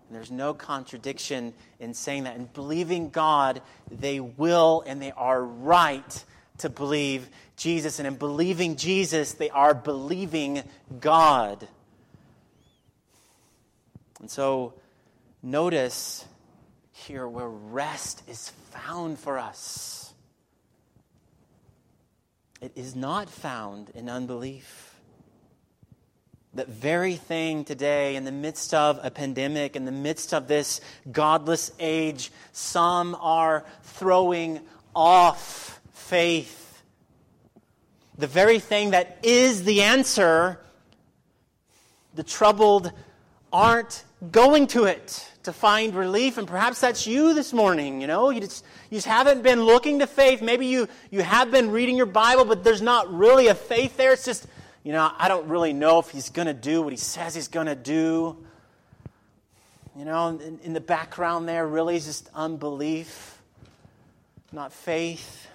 And 0.09 0.17
there's 0.17 0.31
no 0.31 0.55
contradiction 0.55 1.55
in 1.81 1.95
saying 1.95 2.25
that. 2.25 2.37
In 2.37 2.47
believing 2.47 3.11
God, 3.11 3.63
they 3.91 4.21
will 4.21 4.83
and 4.87 5.01
they 5.01 5.13
are 5.13 5.43
right 5.43 6.25
to 6.59 6.69
believe 6.69 7.29
Jesus. 7.57 7.99
And 7.99 8.07
in 8.07 8.17
believing 8.17 8.77
Jesus, 8.77 9.33
they 9.33 9.51
are 9.51 9.75
believing 9.75 10.63
God. 11.01 11.67
And 14.21 14.31
so, 14.31 14.75
notice 15.43 16.25
here 16.93 17.27
where 17.27 17.49
rest 17.49 18.23
is 18.29 18.51
found 18.71 19.19
for 19.19 19.39
us. 19.39 20.04
It 22.65 22.73
is 22.77 22.97
not 22.97 23.29
found 23.29 23.91
in 23.91 24.09
unbelief 24.09 24.95
that 26.55 26.67
very 26.67 27.15
thing 27.15 27.63
today, 27.63 28.17
in 28.17 28.25
the 28.25 28.33
midst 28.33 28.73
of 28.73 28.99
a 29.03 29.11
pandemic, 29.11 29.77
in 29.77 29.85
the 29.85 29.93
midst 29.93 30.33
of 30.33 30.49
this 30.49 30.81
godless 31.13 31.73
age, 31.79 32.33
some 32.53 33.19
are 33.21 33.67
throwing 33.83 34.61
off 34.97 35.79
faith. 35.93 36.83
The 38.17 38.29
very 38.29 38.61
thing 38.61 38.93
that 38.93 39.19
is 39.23 39.65
the 39.65 39.83
answer, 39.83 40.59
the 42.15 42.23
troubled 42.23 42.93
aren't 43.53 44.05
going 44.33 44.69
to 44.69 44.85
it 44.85 45.31
to 45.45 45.53
find 45.53 45.95
relief. 45.95 46.39
And 46.39 46.47
perhaps 46.47 46.81
that's 46.81 47.07
you 47.07 47.35
this 47.35 47.53
morning. 47.53 48.01
You 48.01 48.07
know, 48.07 48.31
you 48.31 48.41
just, 48.41 48.65
you 48.91 48.97
just 48.97 49.07
haven't 49.07 49.43
been 49.43 49.63
looking 49.63 50.01
to 50.01 50.07
faith. 50.07 50.43
Maybe 50.43 50.67
you, 50.67 50.89
you 51.11 51.23
have 51.23 51.51
been 51.51 51.71
reading 51.71 51.97
your 51.97 52.07
Bible, 52.07 52.45
but 52.45 52.65
there's 52.65 52.83
not 52.83 53.13
really 53.13 53.49
a 53.49 53.55
faith 53.55 53.97
there. 53.97 54.13
It's 54.13 54.25
just 54.25 54.47
you 54.85 54.93
know, 54.93 55.11
I 55.19 55.29
don't 55.29 55.49
really 55.49 55.73
know 55.73 55.99
if 55.99 56.11
he's 56.11 56.29
going 56.29 56.47
to 56.47 56.53
do 56.55 56.83
what 56.83 56.93
he 56.93 56.99
says 56.99 57.35
he's 57.35 57.49
going 57.49 57.67
to 57.67 57.75
do. 57.75 58.37
You 59.97 60.05
know, 60.05 60.29
in, 60.29 60.61
in, 60.63 60.73
the 60.75 60.81
background 60.81 61.49
there 61.49 61.67
really 61.67 61.97
is 61.97 62.05
just 62.05 62.29
unbelief, 62.35 63.39
not 64.53 64.75
faith. 64.75 65.49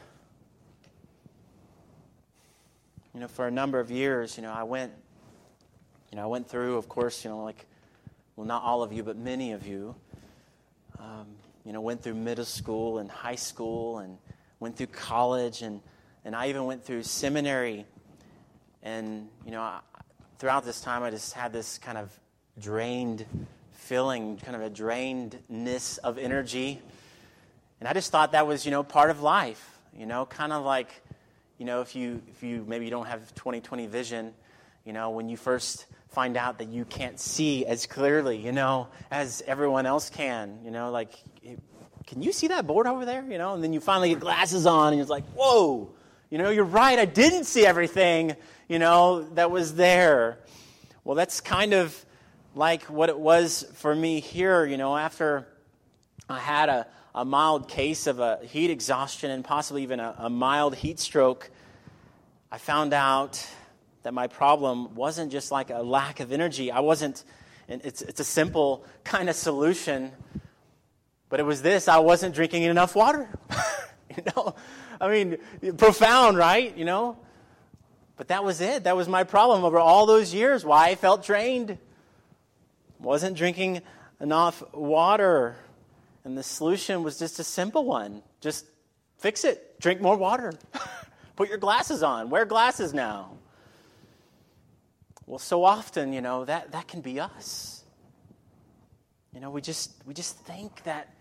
You 3.14 3.20
know, 3.20 3.28
for 3.28 3.46
a 3.46 3.52
number 3.52 3.80
of 3.80 3.92
years, 3.92 4.36
you 4.36 4.42
know, 4.42 4.52
I 4.52 4.64
went, 4.64 4.94
you 6.12 6.16
know, 6.16 6.24
I 6.24 6.28
went 6.28 6.50
through, 6.50 6.78
of 6.78 6.90
course, 6.90 7.24
you 7.24 7.30
know, 7.30 7.44
like, 7.44 7.68
well, 8.40 8.48
not 8.48 8.64
all 8.64 8.84
of 8.84 8.94
you, 8.94 9.04
but 9.04 9.18
many 9.18 9.52
of 9.52 9.68
you, 9.68 9.94
um, 10.98 11.28
you 11.66 11.74
know, 11.74 11.82
went 11.82 12.02
through 12.02 12.14
middle 12.14 12.46
school 12.46 13.00
and 13.00 13.12
high 13.12 13.36
school 13.36 13.98
and 13.98 14.18
went 14.62 14.78
through 14.78 14.88
college 14.88 15.62
and, 15.62 15.82
and 16.24 16.34
I 16.34 16.48
even 16.48 16.64
went 16.64 16.86
through 16.86 17.04
seminary 17.04 17.86
and, 18.82 19.28
you 19.46 19.52
know, 19.52 19.70
throughout 20.38 20.64
this 20.64 20.80
time, 20.80 21.04
I 21.04 21.10
just 21.10 21.34
had 21.34 21.52
this 21.52 21.80
kind 21.80 21.98
of 21.98 22.18
drained 22.58 23.26
feeling, 23.74 24.38
kind 24.38 24.56
of 24.56 24.62
a 24.62 24.70
drainedness 24.70 26.00
of 26.00 26.18
energy. 26.18 26.82
And 27.82 27.90
I 27.90 27.94
just 27.94 28.10
thought 28.10 28.32
that 28.32 28.48
was, 28.48 28.64
you 28.64 28.72
know, 28.72 28.84
part 28.84 29.10
of 29.10 29.22
life, 29.22 29.80
you 29.94 30.06
know, 30.06 30.26
kind 30.26 30.54
of 30.54 30.64
like, 30.64 31.02
you 31.58 31.66
know, 31.66 31.82
if 31.82 31.94
you, 31.94 32.22
if 32.30 32.42
you 32.42 32.64
maybe 32.66 32.86
you 32.86 32.92
don't 32.92 33.08
have 33.08 33.36
2020 33.36 33.88
vision, 33.88 34.34
you 34.86 34.94
know, 34.94 35.10
when 35.10 35.28
you 35.28 35.36
first 35.36 35.88
find 36.10 36.38
out 36.38 36.58
that 36.58 36.70
you 36.70 36.86
can't 36.86 37.20
see 37.20 37.66
as 37.66 37.86
clearly, 37.86 38.38
you 38.38 38.52
know, 38.52 38.88
as 39.12 39.44
everyone 39.46 39.86
else 39.86 40.10
can, 40.10 40.60
you 40.64 40.72
know, 40.72 40.92
like, 40.92 41.14
can 42.08 42.24
you 42.24 42.32
see 42.32 42.48
that 42.48 42.66
board 42.66 42.88
over 42.88 43.06
there? 43.06 43.24
You 43.30 43.38
know, 43.38 43.54
and 43.54 43.64
then 43.64 43.74
you 43.74 43.80
finally 43.80 44.10
get 44.10 44.20
glasses 44.20 44.66
on 44.66 44.94
and 44.94 45.02
it's 45.02 45.12
like, 45.12 45.26
whoa, 45.36 45.92
you 46.32 46.38
know, 46.40 46.50
you're 46.50 46.64
right, 46.64 46.98
I 46.98 47.06
didn't 47.06 47.44
see 47.44 47.66
everything, 47.66 48.36
you 48.68 48.80
know, 48.80 49.30
that 49.36 49.52
was 49.52 49.76
there. 49.76 50.40
Well, 51.04 51.16
that's 51.16 51.42
kind 51.42 51.74
of 51.74 52.06
like 52.56 52.84
what 52.84 53.10
it 53.10 53.20
was 53.20 53.66
for 53.76 53.96
me 53.96 54.20
here, 54.20 54.66
you 54.66 54.78
know, 54.78 54.98
after 54.98 55.48
I 56.28 56.40
had 56.40 56.70
a, 56.70 56.88
a 57.14 57.24
mild 57.24 57.68
case 57.68 58.08
of 58.08 58.20
a 58.20 58.40
heat 58.44 58.72
exhaustion 58.72 59.30
and 59.30 59.44
possibly 59.44 59.84
even 59.84 60.00
a, 60.00 60.16
a 60.18 60.30
mild 60.30 60.76
heat 60.76 61.00
stroke. 61.00 61.52
I 62.52 62.58
found 62.58 62.94
out 62.94 63.48
that 64.04 64.14
my 64.14 64.28
problem 64.28 64.96
wasn't 64.96 65.32
just 65.32 65.52
like 65.52 65.70
a 65.70 65.82
lack 65.82 66.20
of 66.20 66.32
energy. 66.32 66.72
I 66.72 66.80
wasn't, 66.80 67.24
it's, 67.68 68.02
it's 68.02 68.20
a 68.20 68.24
simple 68.26 68.86
kind 69.04 69.30
of 69.30 69.36
solution, 69.36 70.12
but 71.30 71.40
it 71.40 71.44
was 71.44 71.62
this 71.62 71.88
I 71.88 72.00
wasn't 72.00 72.36
drinking 72.36 72.64
enough 72.64 72.96
water. 72.96 73.30
you 74.18 74.24
know, 74.36 74.56
I 75.00 75.10
mean, 75.10 75.38
profound, 75.78 76.38
right? 76.38 76.76
You 76.78 76.86
know? 76.86 77.18
But 78.18 78.28
that 78.30 78.44
was 78.44 78.60
it. 78.60 78.84
That 78.84 78.98
was 78.98 79.08
my 79.08 79.24
problem 79.24 79.64
over 79.64 79.80
all 79.80 80.06
those 80.06 80.34
years. 80.34 80.66
Why 80.66 80.90
I 80.90 80.96
felt 80.96 81.24
drained. 81.24 81.78
Wasn't 83.00 83.38
drinking 83.38 83.82
enough 84.20 84.62
water. 84.74 85.56
And 86.26 86.38
the 86.38 86.44
solution 86.44 87.04
was 87.04 87.18
just 87.18 87.40
a 87.40 87.46
simple 87.46 87.86
one. 87.86 88.22
Just 88.42 88.66
fix 89.18 89.46
it. 89.46 89.80
Drink 89.80 90.02
more 90.02 90.18
water. 90.18 90.54
Put 91.38 91.48
your 91.48 91.58
glasses 91.58 92.04
on. 92.04 92.30
Wear 92.30 92.44
glasses 92.44 92.94
now. 92.94 93.39
Well, 95.30 95.38
so 95.38 95.64
often, 95.64 96.12
you 96.12 96.22
know, 96.22 96.44
that, 96.46 96.72
that 96.72 96.88
can 96.88 97.02
be 97.02 97.20
us. 97.20 97.84
You 99.32 99.40
know, 99.40 99.52
we 99.52 99.62
just 99.62 99.92
we 100.08 100.16
just 100.16 100.40
think 100.40 100.82
that 100.86 101.14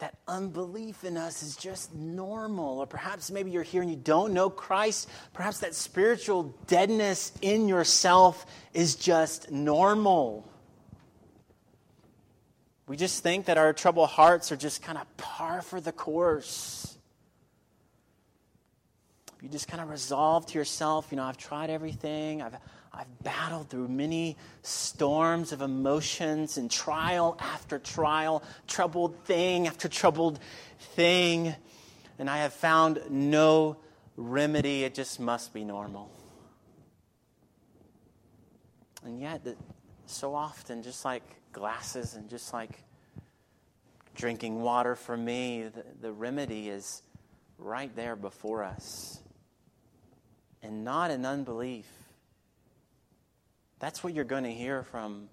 that 0.00 0.18
unbelief 0.28 1.04
in 1.04 1.16
us 1.16 1.42
is 1.42 1.56
just 1.56 1.94
normal. 1.94 2.80
Or 2.80 2.86
perhaps 2.86 3.30
maybe 3.30 3.50
you're 3.50 3.62
here 3.62 3.80
and 3.80 3.90
you 3.90 3.96
don't 3.96 4.34
know 4.34 4.50
Christ. 4.50 5.08
Perhaps 5.32 5.60
that 5.60 5.74
spiritual 5.74 6.54
deadness 6.66 7.32
in 7.40 7.66
yourself 7.66 8.44
is 8.74 8.94
just 8.94 9.50
normal. 9.50 10.46
We 12.86 12.98
just 12.98 13.22
think 13.22 13.46
that 13.46 13.56
our 13.56 13.72
troubled 13.72 14.10
hearts 14.10 14.52
are 14.52 14.56
just 14.56 14.82
kind 14.82 14.98
of 14.98 15.16
par 15.16 15.62
for 15.62 15.80
the 15.80 15.92
course. 15.92 16.98
You 19.40 19.48
just 19.48 19.66
kind 19.66 19.82
of 19.82 19.88
resolve 19.88 20.44
to 20.48 20.58
yourself, 20.58 21.06
you 21.10 21.16
know, 21.16 21.24
I've 21.24 21.38
tried 21.38 21.70
everything. 21.70 22.42
I've, 22.42 22.56
I've 23.00 23.22
battled 23.22 23.70
through 23.70 23.88
many 23.88 24.36
storms 24.60 25.52
of 25.52 25.62
emotions 25.62 26.58
and 26.58 26.70
trial 26.70 27.34
after 27.40 27.78
trial, 27.78 28.42
troubled 28.66 29.24
thing 29.24 29.66
after 29.66 29.88
troubled 29.88 30.38
thing, 30.78 31.54
and 32.18 32.28
I 32.28 32.38
have 32.38 32.52
found 32.52 33.00
no 33.08 33.78
remedy. 34.18 34.84
It 34.84 34.92
just 34.92 35.18
must 35.18 35.54
be 35.54 35.64
normal. 35.64 36.10
And 39.02 39.18
yet, 39.18 39.46
so 40.04 40.34
often, 40.34 40.82
just 40.82 41.02
like 41.02 41.22
glasses 41.52 42.16
and 42.16 42.28
just 42.28 42.52
like 42.52 42.82
drinking 44.14 44.60
water 44.60 44.94
for 44.94 45.16
me, 45.16 45.62
the, 45.62 45.84
the 46.02 46.12
remedy 46.12 46.68
is 46.68 47.00
right 47.56 47.96
there 47.96 48.14
before 48.14 48.62
us. 48.62 49.20
And 50.62 50.84
not 50.84 51.10
in 51.10 51.24
unbelief. 51.24 51.86
That's 53.80 54.04
what 54.04 54.14
you're 54.14 54.24
going 54.24 54.44
to 54.44 54.52
hear 54.52 54.84
from 54.84 55.28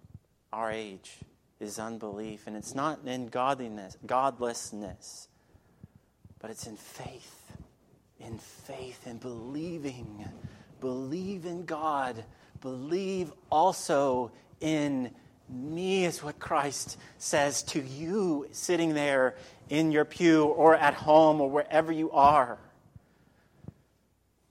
our 0.51 0.71
age 0.71 1.17
is 1.59 1.77
unbelief. 1.77 2.47
And 2.47 2.55
it's 2.55 2.73
not 2.73 2.99
in 3.05 3.27
godliness, 3.27 3.97
godlessness, 4.05 5.27
but 6.39 6.49
it's 6.49 6.65
in 6.65 6.77
faith. 6.77 7.33
In 8.19 8.39
faith 8.39 9.05
and 9.05 9.19
believing. 9.19 10.25
Believe 10.79 11.45
in 11.45 11.65
God. 11.65 12.23
Believe 12.61 13.31
also 13.51 14.31
in 14.59 15.11
me, 15.49 16.05
is 16.05 16.23
what 16.23 16.39
Christ 16.39 16.97
says 17.17 17.63
to 17.63 17.81
you 17.81 18.47
sitting 18.51 18.93
there 18.93 19.35
in 19.69 19.91
your 19.91 20.05
pew 20.05 20.45
or 20.45 20.75
at 20.75 20.93
home 20.93 21.39
or 21.39 21.49
wherever 21.49 21.91
you 21.91 22.11
are. 22.11 22.57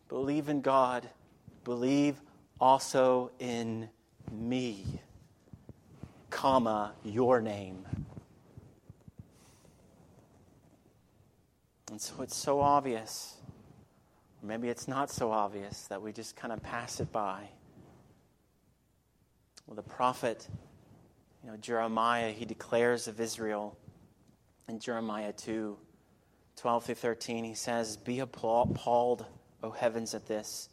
Believe 0.09 0.49
in 0.49 0.61
God. 0.61 1.09
Believe 1.65 2.17
also 2.61 3.31
in 3.39 3.89
me, 4.31 4.85
comma, 6.31 6.93
your 7.05 7.41
name. 7.41 7.87
And 11.91 12.01
so 12.01 12.23
it's 12.23 12.37
so 12.37 12.61
obvious, 12.61 13.37
or 14.43 14.49
maybe 14.49 14.69
it's 14.69 14.89
not 14.89 15.11
so 15.11 15.31
obvious, 15.31 15.83
that 15.89 16.03
we 16.03 16.13
just 16.13 16.37
kind 16.37 16.53
of 16.53 16.63
pass 16.63 17.01
it 17.01 17.13
by. 17.13 17.49
Well, 19.67 19.77
the 19.77 19.83
prophet, 19.83 20.49
you 21.45 21.51
know, 21.51 21.57
Jeremiah, 21.57 22.33
he 22.33 22.45
declares 22.45 23.09
of 23.09 23.21
Israel 23.21 23.77
in 24.69 24.79
Jeremiah 24.79 25.33
2 25.33 25.79
12 26.57 26.85
through 26.85 26.95
13, 26.95 27.45
he 27.45 27.55
says, 27.55 27.99
Be 27.99 28.21
appalled, 28.21 29.27
O 29.63 29.71
heavens, 29.71 30.15
at 30.15 30.27
this. 30.27 30.71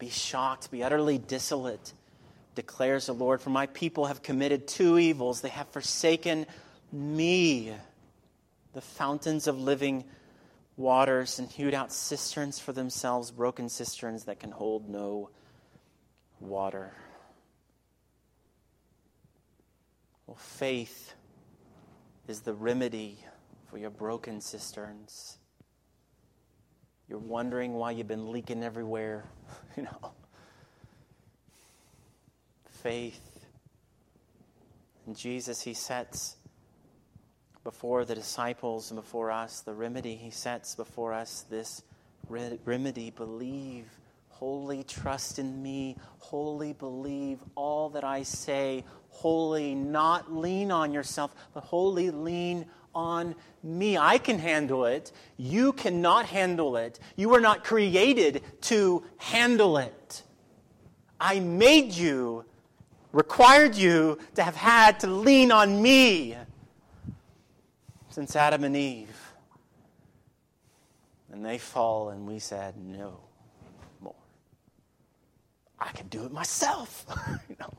Be 0.00 0.08
shocked, 0.08 0.70
be 0.70 0.82
utterly 0.82 1.18
desolate, 1.18 1.92
declares 2.54 3.06
the 3.06 3.12
Lord. 3.12 3.42
For 3.42 3.50
my 3.50 3.66
people 3.66 4.06
have 4.06 4.22
committed 4.22 4.66
two 4.66 4.98
evils. 4.98 5.42
They 5.42 5.50
have 5.50 5.68
forsaken 5.68 6.46
me, 6.90 7.74
the 8.72 8.80
fountains 8.80 9.46
of 9.46 9.60
living 9.60 10.04
waters, 10.78 11.38
and 11.38 11.50
hewed 11.50 11.74
out 11.74 11.92
cisterns 11.92 12.58
for 12.58 12.72
themselves, 12.72 13.30
broken 13.30 13.68
cisterns 13.68 14.24
that 14.24 14.40
can 14.40 14.50
hold 14.50 14.88
no 14.88 15.28
water. 16.40 16.94
Well, 20.26 20.38
faith 20.38 21.12
is 22.26 22.40
the 22.40 22.54
remedy 22.54 23.22
for 23.68 23.76
your 23.76 23.90
broken 23.90 24.40
cisterns. 24.40 25.36
You're 27.10 27.18
wondering 27.18 27.74
why 27.74 27.90
you've 27.90 28.06
been 28.06 28.30
leaking 28.30 28.62
everywhere, 28.62 29.24
you 29.76 29.82
know. 29.82 30.12
Faith. 32.70 33.20
And 35.06 35.16
Jesus, 35.16 35.60
He 35.60 35.74
sets 35.74 36.36
before 37.64 38.04
the 38.04 38.14
disciples 38.14 38.92
and 38.92 39.00
before 39.00 39.32
us 39.32 39.60
the 39.60 39.74
remedy. 39.74 40.14
He 40.14 40.30
sets 40.30 40.76
before 40.76 41.12
us 41.12 41.44
this 41.50 41.82
remedy 42.28 43.10
believe, 43.10 43.86
wholly 44.28 44.84
trust 44.84 45.40
in 45.40 45.60
me, 45.60 45.96
wholly 46.18 46.74
believe 46.74 47.40
all 47.56 47.90
that 47.90 48.04
I 48.04 48.22
say, 48.22 48.84
wholly 49.08 49.74
not 49.74 50.32
lean 50.32 50.70
on 50.70 50.92
yourself, 50.92 51.34
but 51.54 51.64
wholly 51.64 52.10
lean 52.10 52.66
on 52.94 53.34
me. 53.62 53.96
I 53.96 54.18
can 54.18 54.38
handle 54.38 54.84
it. 54.84 55.12
You 55.36 55.72
cannot 55.72 56.26
handle 56.26 56.76
it. 56.76 56.98
You 57.16 57.28
were 57.28 57.40
not 57.40 57.64
created 57.64 58.42
to 58.62 59.04
handle 59.18 59.78
it. 59.78 60.22
I 61.20 61.40
made 61.40 61.92
you, 61.92 62.44
required 63.12 63.74
you 63.74 64.18
to 64.34 64.42
have 64.42 64.56
had 64.56 65.00
to 65.00 65.06
lean 65.06 65.52
on 65.52 65.82
me 65.82 66.36
since 68.08 68.34
Adam 68.34 68.64
and 68.64 68.76
Eve. 68.76 69.08
And 71.32 71.44
they 71.44 71.58
fall, 71.58 72.08
and 72.08 72.26
we 72.26 72.38
said, 72.38 72.76
no 72.76 73.20
more. 74.00 74.14
I 75.78 75.90
can 75.92 76.08
do 76.08 76.24
it 76.24 76.32
myself. 76.32 77.06
you 77.48 77.56
know? 77.60 77.72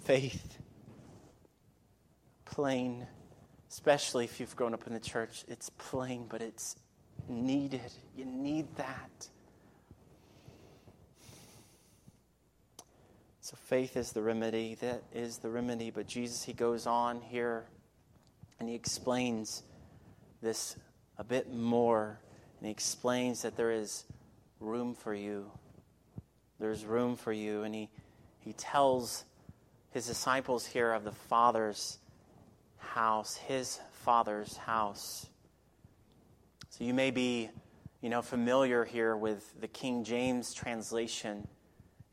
Faith 0.00 0.58
plain, 2.54 3.04
especially 3.68 4.24
if 4.24 4.38
you've 4.38 4.54
grown 4.54 4.74
up 4.74 4.86
in 4.86 4.94
the 4.94 5.00
church. 5.00 5.44
It's 5.48 5.70
plain, 5.70 6.26
but 6.28 6.40
it's 6.40 6.76
needed. 7.28 7.92
You 8.16 8.26
need 8.26 8.76
that. 8.76 9.28
So 13.40 13.56
faith 13.56 13.96
is 13.96 14.12
the 14.12 14.22
remedy. 14.22 14.76
That 14.76 15.02
is 15.12 15.38
the 15.38 15.50
remedy. 15.50 15.90
But 15.90 16.06
Jesus, 16.06 16.44
he 16.44 16.52
goes 16.52 16.86
on 16.86 17.20
here 17.22 17.64
and 18.60 18.68
he 18.68 18.76
explains 18.76 19.64
this 20.40 20.76
a 21.18 21.24
bit 21.24 21.52
more. 21.52 22.20
And 22.60 22.66
he 22.66 22.70
explains 22.70 23.42
that 23.42 23.56
there 23.56 23.72
is 23.72 24.04
room 24.60 24.94
for 24.94 25.12
you. 25.12 25.50
There's 26.60 26.84
room 26.84 27.16
for 27.16 27.32
you. 27.32 27.64
And 27.64 27.74
he, 27.74 27.90
he 28.38 28.52
tells 28.52 29.24
his 29.90 30.06
disciples 30.06 30.64
here 30.64 30.92
of 30.92 31.02
the 31.02 31.12
Father's 31.12 31.98
house, 32.94 33.34
his 33.34 33.80
father's 33.90 34.56
house. 34.56 35.26
So 36.70 36.84
you 36.84 36.94
may 36.94 37.10
be, 37.10 37.50
you 38.00 38.08
know, 38.08 38.22
familiar 38.22 38.84
here 38.84 39.16
with 39.16 39.60
the 39.60 39.66
King 39.66 40.04
James 40.04 40.54
translation, 40.54 41.48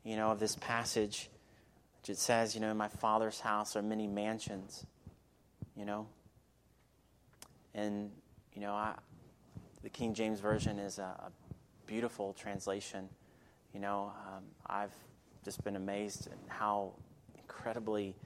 you 0.02 0.16
know, 0.16 0.32
of 0.32 0.40
this 0.40 0.56
passage, 0.56 1.30
which 2.00 2.10
it 2.10 2.18
says, 2.18 2.56
you 2.56 2.60
know, 2.60 2.70
in 2.72 2.76
my 2.76 2.88
father's 2.88 3.38
house 3.38 3.76
are 3.76 3.82
many 3.82 4.08
mansions, 4.08 4.84
you 5.76 5.84
know. 5.84 6.08
And, 7.74 8.10
you 8.52 8.60
know, 8.60 8.72
I, 8.72 8.96
the 9.84 9.88
King 9.88 10.14
James 10.14 10.40
Version 10.40 10.80
is 10.80 10.98
a, 10.98 11.02
a 11.02 11.32
beautiful 11.86 12.32
translation. 12.32 13.08
You 13.72 13.78
know, 13.78 14.12
um, 14.26 14.42
I've 14.66 14.94
just 15.44 15.62
been 15.62 15.76
amazed 15.76 16.26
at 16.26 16.38
how 16.48 16.94
incredibly, 17.38 18.16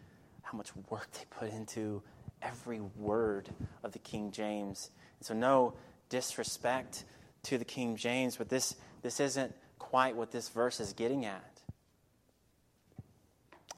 how 0.41 0.57
much 0.57 0.75
work 0.89 1.09
they 1.13 1.25
put 1.29 1.53
into 1.53 2.03
every 2.43 2.81
word 2.81 3.49
of 3.83 3.93
the 3.93 3.99
King 3.99 4.31
James. 4.31 4.91
So, 5.21 5.35
no 5.35 5.75
disrespect 6.09 7.05
to 7.45 7.59
the 7.59 7.65
King 7.65 7.97
James, 7.97 8.37
but 8.37 8.49
this, 8.49 8.77
this 9.03 9.21
isn't 9.21 9.55
quite 9.79 10.17
what 10.17 10.31
this 10.31 10.49
verse 10.49 10.81
is 10.81 10.93
getting 10.93 11.25
at. 11.27 11.61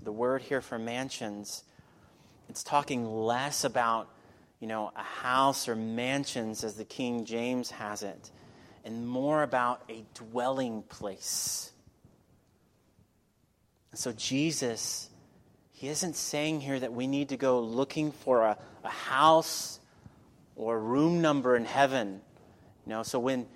The 0.03 0.13
word 0.13 0.43
here 0.43 0.61
for 0.61 0.79
mansions, 0.79 1.65
it's 2.49 2.63
talking 2.63 3.05
less 3.05 3.65
about, 3.65 4.09
you 4.61 4.69
know, 4.69 4.93
a 4.97 5.03
house 5.03 5.69
or 5.69 5.77
mansions 5.77 6.65
as 6.65 6.75
the 6.75 6.85
King 6.85 7.25
James 7.25 7.71
has 7.71 8.03
it, 8.03 8.31
and 8.85 9.07
more 9.07 9.43
about 9.43 9.83
a 9.91 10.05
dwelling 10.15 10.83
place. 10.83 11.73
And 13.91 13.99
so 13.99 14.13
Jesus 14.13 15.11
he 15.79 15.87
isn't 15.87 16.17
saying 16.17 16.61
here 16.61 16.81
that 16.81 16.93
we 16.93 17.07
need 17.07 17.29
to 17.29 17.37
go 17.37 17.61
looking 17.61 18.11
for 18.11 18.43
a, 18.43 18.59
a 18.83 18.89
house 18.89 19.79
or 20.57 20.77
room 20.77 21.23
number 21.23 21.55
in 21.55 21.65
heaven. 21.65 22.21
You 22.85 22.91
know, 22.91 23.05
so 23.05 23.21
when 23.21 23.47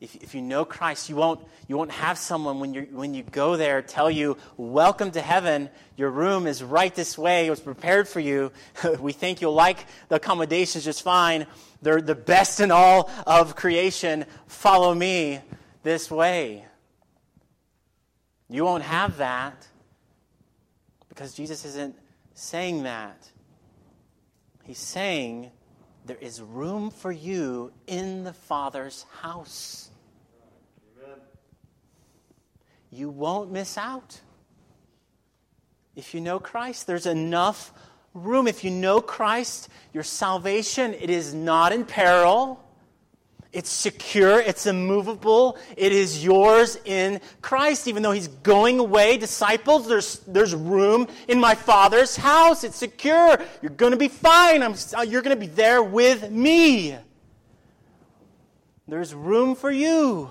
if, 0.00 0.16
if 0.16 0.34
you 0.34 0.42
know 0.42 0.64
Christ, 0.64 1.08
you 1.08 1.14
won't, 1.14 1.38
you 1.68 1.76
won't 1.76 1.92
have 1.92 2.18
someone 2.18 2.58
when, 2.58 2.74
you 2.74 2.88
when 2.90 3.14
you 3.14 3.22
go 3.22 3.56
there 3.56 3.80
tell 3.80 4.10
you, 4.10 4.36
Welcome 4.56 5.12
to 5.12 5.20
heaven. 5.20 5.70
Your 5.96 6.10
room 6.10 6.48
is 6.48 6.64
right 6.64 6.92
this 6.92 7.16
way. 7.16 7.46
It 7.46 7.50
was 7.50 7.60
prepared 7.60 8.08
for 8.08 8.18
you. 8.18 8.50
we 8.98 9.12
think 9.12 9.40
you'll 9.40 9.54
like 9.54 9.86
the 10.08 10.16
accommodations 10.16 10.84
just 10.84 11.02
fine. 11.04 11.46
They're 11.80 12.02
the 12.02 12.16
best 12.16 12.58
in 12.58 12.72
all 12.72 13.08
of 13.24 13.54
creation. 13.54 14.24
Follow 14.48 14.92
me 14.92 15.38
this 15.84 16.10
way. 16.10 16.64
You 18.50 18.64
won't 18.64 18.82
have 18.82 19.18
that. 19.18 19.68
Because 21.18 21.34
Jesus 21.34 21.64
isn't 21.64 21.96
saying 22.34 22.84
that. 22.84 23.28
He's 24.62 24.78
saying 24.78 25.50
there 26.06 26.16
is 26.20 26.40
room 26.40 26.92
for 26.92 27.10
you 27.10 27.72
in 27.88 28.22
the 28.22 28.32
Father's 28.32 29.04
house. 29.20 29.90
Amen. 31.02 31.18
you 32.92 33.10
won't 33.10 33.50
miss 33.50 33.76
out. 33.76 34.20
If 35.96 36.14
you 36.14 36.20
know 36.20 36.38
Christ, 36.38 36.86
there's 36.86 37.06
enough 37.06 37.72
room. 38.14 38.46
If 38.46 38.62
you 38.62 38.70
know 38.70 39.00
Christ, 39.00 39.70
your 39.92 40.04
salvation, 40.04 40.94
it 40.94 41.10
is 41.10 41.34
not 41.34 41.72
in 41.72 41.84
peril. 41.84 42.64
It's 43.50 43.70
secure, 43.70 44.40
it's 44.40 44.66
immovable, 44.66 45.56
it 45.74 45.90
is 45.90 46.22
yours 46.22 46.78
in 46.84 47.20
Christ. 47.40 47.88
Even 47.88 48.02
though 48.02 48.12
He's 48.12 48.28
going 48.28 48.78
away, 48.78 49.16
disciples, 49.16 49.88
there's, 49.88 50.18
there's 50.20 50.54
room 50.54 51.08
in 51.28 51.40
my 51.40 51.54
Father's 51.54 52.16
house. 52.16 52.62
It's 52.62 52.76
secure. 52.76 53.38
You're 53.62 53.70
going 53.70 53.92
to 53.92 53.98
be 53.98 54.08
fine. 54.08 54.62
I'm, 54.62 54.74
uh, 54.96 55.00
you're 55.00 55.22
going 55.22 55.36
to 55.36 55.40
be 55.40 55.50
there 55.50 55.82
with 55.82 56.30
me. 56.30 56.94
There's 58.86 59.14
room 59.14 59.54
for 59.54 59.70
you. 59.70 60.30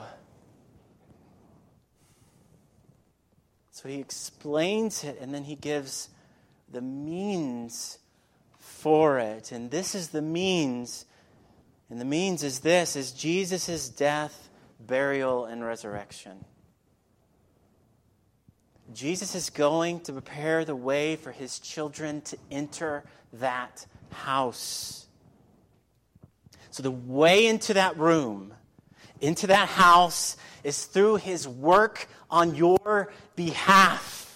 So 3.71 3.89
he 3.89 3.99
explains 3.99 5.03
it 5.03 5.19
and 5.21 5.33
then 5.33 5.43
he 5.43 5.55
gives 5.55 6.09
the 6.71 6.81
means 6.81 7.99
for 8.57 9.19
it. 9.19 9.51
And 9.51 9.69
this 9.69 9.95
is 9.95 10.09
the 10.09 10.21
means. 10.21 11.05
And 11.89 12.01
the 12.01 12.05
means 12.05 12.43
is 12.43 12.59
this 12.59 12.95
is 12.95 13.11
Jesus' 13.11 13.89
death, 13.89 14.49
burial, 14.79 15.45
and 15.45 15.63
resurrection. 15.63 16.43
Jesus 18.93 19.35
is 19.35 19.49
going 19.49 19.99
to 20.01 20.13
prepare 20.13 20.63
the 20.63 20.75
way 20.75 21.15
for 21.15 21.31
his 21.31 21.59
children 21.59 22.21
to 22.21 22.37
enter 22.49 23.03
that 23.33 23.85
house. 24.11 25.07
So, 26.71 26.83
the 26.83 26.91
way 26.91 27.47
into 27.47 27.73
that 27.73 27.97
room, 27.97 28.53
into 29.19 29.47
that 29.47 29.67
house, 29.67 30.37
is 30.63 30.85
through 30.85 31.17
his 31.17 31.47
work 31.47 32.07
on 32.29 32.55
your 32.55 33.11
behalf. 33.35 34.27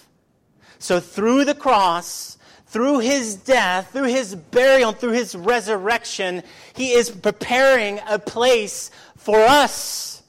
So 0.78 0.98
through 0.98 1.44
the 1.44 1.54
cross, 1.54 2.38
through 2.72 3.00
his 3.00 3.34
death, 3.34 3.92
through 3.92 4.08
his 4.08 4.34
burial, 4.34 4.92
through 4.92 5.12
his 5.12 5.36
resurrection, 5.36 6.42
he 6.72 6.92
is 6.92 7.10
preparing 7.10 8.00
a 8.08 8.18
place 8.18 8.90
for 9.18 9.38
us. 9.38 10.22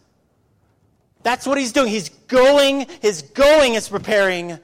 That's 1.23 1.47
what 1.47 1.57
he's 1.57 1.71
doing. 1.71 1.87
He's 1.87 2.09
going, 2.09 2.85
his 3.01 3.21
going 3.21 3.75
is 3.75 3.87
preparing 3.87 4.59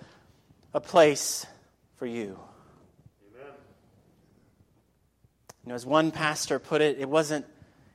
a 0.73 0.81
place 0.81 1.45
for 1.95 2.05
you. 2.05 2.37
Amen. 3.33 3.53
You 5.63 5.69
know, 5.69 5.75
as 5.75 5.85
one 5.85 6.11
pastor 6.11 6.59
put 6.59 6.81
it, 6.81 6.99
it 6.99 7.07
wasn't, 7.07 7.45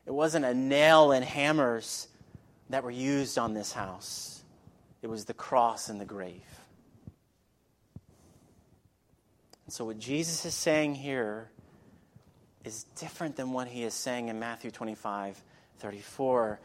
it 0.07 0.15
wasn't 0.15 0.47
a 0.47 0.55
nail 0.55 1.13
and 1.13 1.23
hammers 1.23 2.09
that 2.71 2.85
were 2.85 2.91
used 2.91 3.37
on 3.37 3.53
this 3.53 3.71
house. 3.71 4.43
It 5.03 5.09
was 5.09 5.27
the 5.27 5.35
cross 5.35 5.91
and 5.91 6.01
the 6.01 6.07
grave. 6.07 6.41
So, 9.69 9.87
what 9.87 9.99
Jesus 9.99 10.45
is 10.45 10.55
saying 10.55 10.95
here 10.95 11.51
is 12.65 12.85
different 12.97 13.37
than 13.37 13.53
what 13.53 13.67
he 13.67 13.83
is 13.83 13.95
saying 13.95 14.29
in 14.29 14.39
Matthew 14.39 14.71
25 14.71 15.43
34. 15.79 16.61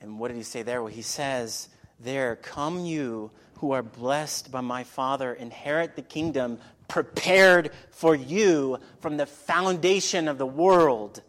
And 0.00 0.18
what 0.18 0.28
did 0.28 0.36
he 0.36 0.42
say 0.42 0.62
there? 0.62 0.82
Well, 0.82 0.92
he 0.92 1.02
says, 1.02 1.68
There, 1.98 2.36
come 2.36 2.84
you 2.84 3.30
who 3.56 3.72
are 3.72 3.82
blessed 3.82 4.52
by 4.52 4.60
my 4.60 4.84
Father, 4.84 5.34
inherit 5.34 5.96
the 5.96 6.02
kingdom 6.02 6.58
prepared 6.86 7.70
for 7.90 8.14
you 8.14 8.78
from 9.00 9.16
the 9.16 9.26
foundation 9.26 10.28
of 10.28 10.38
the 10.38 10.46
world. 10.46 11.22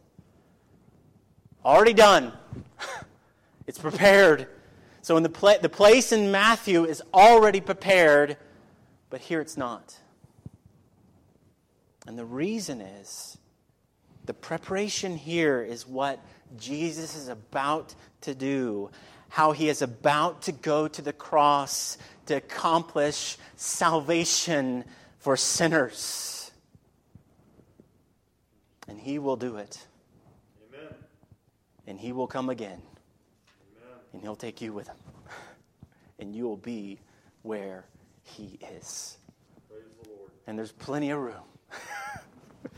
Already 1.66 1.94
done. 1.94 2.32
it's 3.68 3.80
prepared. 3.80 4.48
So 5.02 5.18
in 5.18 5.24
the, 5.24 5.30
pla- 5.30 5.58
the 5.58 5.70
place 5.70 6.12
in 6.12 6.32
Matthew 6.32 6.86
is 6.86 7.02
already 7.14 7.62
prepared, 7.62 8.38
but 9.10 9.22
here 9.22 9.42
it's 9.42 9.58
not. 9.58 9.96
And 12.10 12.18
the 12.18 12.26
reason 12.26 12.82
is 12.82 13.38
the 14.26 14.34
preparation 14.34 15.16
here 15.16 15.62
is 15.62 15.88
what 15.88 16.20
Jesus 16.58 17.16
is 17.16 17.28
about 17.28 17.94
to 18.22 18.34
do, 18.34 18.90
how 19.28 19.52
he 19.52 19.70
is 19.70 19.84
about 19.84 20.42
to 20.44 20.52
go 20.52 20.88
to 20.88 21.04
the 21.04 21.14
cross 21.14 22.00
to 22.26 22.34
accomplish 22.34 23.38
salvation 23.58 24.86
for 25.20 25.38
sinners. 25.38 26.50
And 28.88 29.00
he 29.00 29.20
will 29.20 29.36
do 29.36 29.58
it. 29.58 29.86
Amen. 30.68 30.96
And 31.86 32.00
he 32.00 32.12
will 32.12 32.26
come 32.26 32.50
again 32.50 32.82
Amen. 32.82 34.00
and 34.14 34.22
he'll 34.24 34.36
take 34.36 34.62
you 34.62 34.74
with 34.74 34.88
him. 34.88 34.98
and 36.20 36.36
you 36.36 36.46
will 36.46 36.58
be 36.58 36.98
where 37.44 37.86
he 38.24 38.58
is. 38.82 39.20
The 39.70 39.76
and 40.48 40.58
there's 40.58 40.72
plenty 40.72 41.12
of 41.12 41.20
room. 41.20 41.44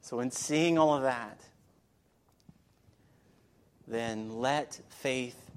so, 0.00 0.20
in 0.20 0.30
seeing 0.30 0.78
all 0.78 0.94
of 0.94 1.02
that, 1.02 1.40
then 3.86 4.38
let 4.38 4.80
faith 4.88 5.50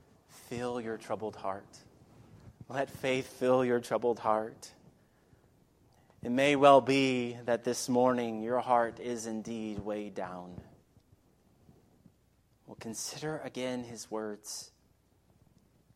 fill 0.49 0.79
your 0.81 0.97
troubled 0.97 1.35
heart. 1.35 1.77
Let 2.69 2.89
faith 2.89 3.27
fill 3.27 3.65
your 3.65 3.79
troubled 3.79 4.19
heart. 4.19 4.71
It 6.23 6.31
may 6.31 6.55
well 6.55 6.81
be 6.81 7.37
that 7.45 7.63
this 7.63 7.89
morning 7.89 8.43
your 8.43 8.59
heart 8.59 8.99
is 8.99 9.25
indeed 9.25 9.79
weighed 9.79 10.15
down. 10.15 10.61
Well, 12.67 12.77
consider 12.79 13.41
again 13.43 13.83
his 13.83 14.09
words 14.09 14.71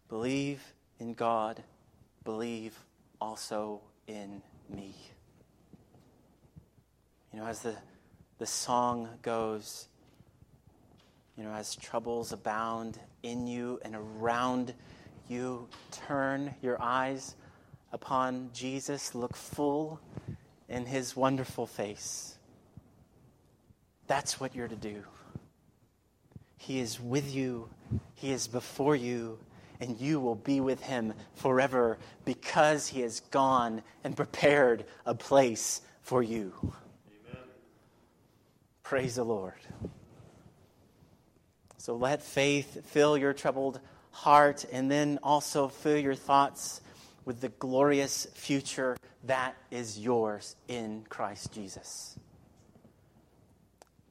Believe 0.09 0.61
in 0.99 1.13
God, 1.13 1.63
believe 2.23 2.77
also 3.19 3.81
in 4.07 4.41
me. 4.69 4.95
You 7.33 7.39
know, 7.39 7.45
as 7.47 7.59
the, 7.59 7.75
the 8.37 8.45
song 8.45 9.09
goes, 9.21 9.87
you 11.37 11.43
know, 11.43 11.51
as 11.51 11.75
troubles 11.75 12.31
abound 12.31 12.99
in 13.23 13.47
you 13.47 13.79
and 13.83 13.95
around 13.95 14.73
you, 15.27 15.67
turn 15.91 16.53
your 16.61 16.81
eyes 16.81 17.35
upon 17.91 18.49
Jesus, 18.53 19.15
look 19.15 19.35
full 19.35 19.99
in 20.69 20.85
his 20.85 21.15
wonderful 21.15 21.67
face. 21.67 22.37
That's 24.07 24.39
what 24.39 24.55
you're 24.55 24.67
to 24.67 24.75
do. 24.75 25.03
He 26.57 26.79
is 26.79 26.99
with 26.99 27.33
you, 27.33 27.69
He 28.15 28.31
is 28.31 28.47
before 28.47 28.95
you, 28.95 29.39
and 29.79 29.99
you 29.99 30.19
will 30.19 30.35
be 30.35 30.59
with 30.59 30.81
Him 30.81 31.13
forever 31.35 31.97
because 32.23 32.87
He 32.87 33.01
has 33.01 33.19
gone 33.19 33.81
and 34.03 34.15
prepared 34.15 34.85
a 35.05 35.15
place 35.15 35.81
for 36.01 36.21
you. 36.23 36.53
Amen. 36.61 37.43
Praise 38.83 39.15
the 39.15 39.23
Lord. 39.23 39.53
So 41.77 41.95
let 41.95 42.23
faith 42.23 42.85
fill 42.87 43.17
your 43.17 43.33
troubled 43.33 43.79
heart 44.11 44.65
and 44.71 44.89
then 44.89 45.19
also 45.21 45.67
fill 45.67 45.97
your 45.97 46.15
thoughts 46.15 46.81
with 47.25 47.41
the 47.41 47.49
glorious 47.49 48.27
future 48.33 48.97
that 49.25 49.55
is 49.71 49.99
yours 49.99 50.55
in 50.67 51.03
Christ 51.09 51.51
Jesus. 51.51 52.17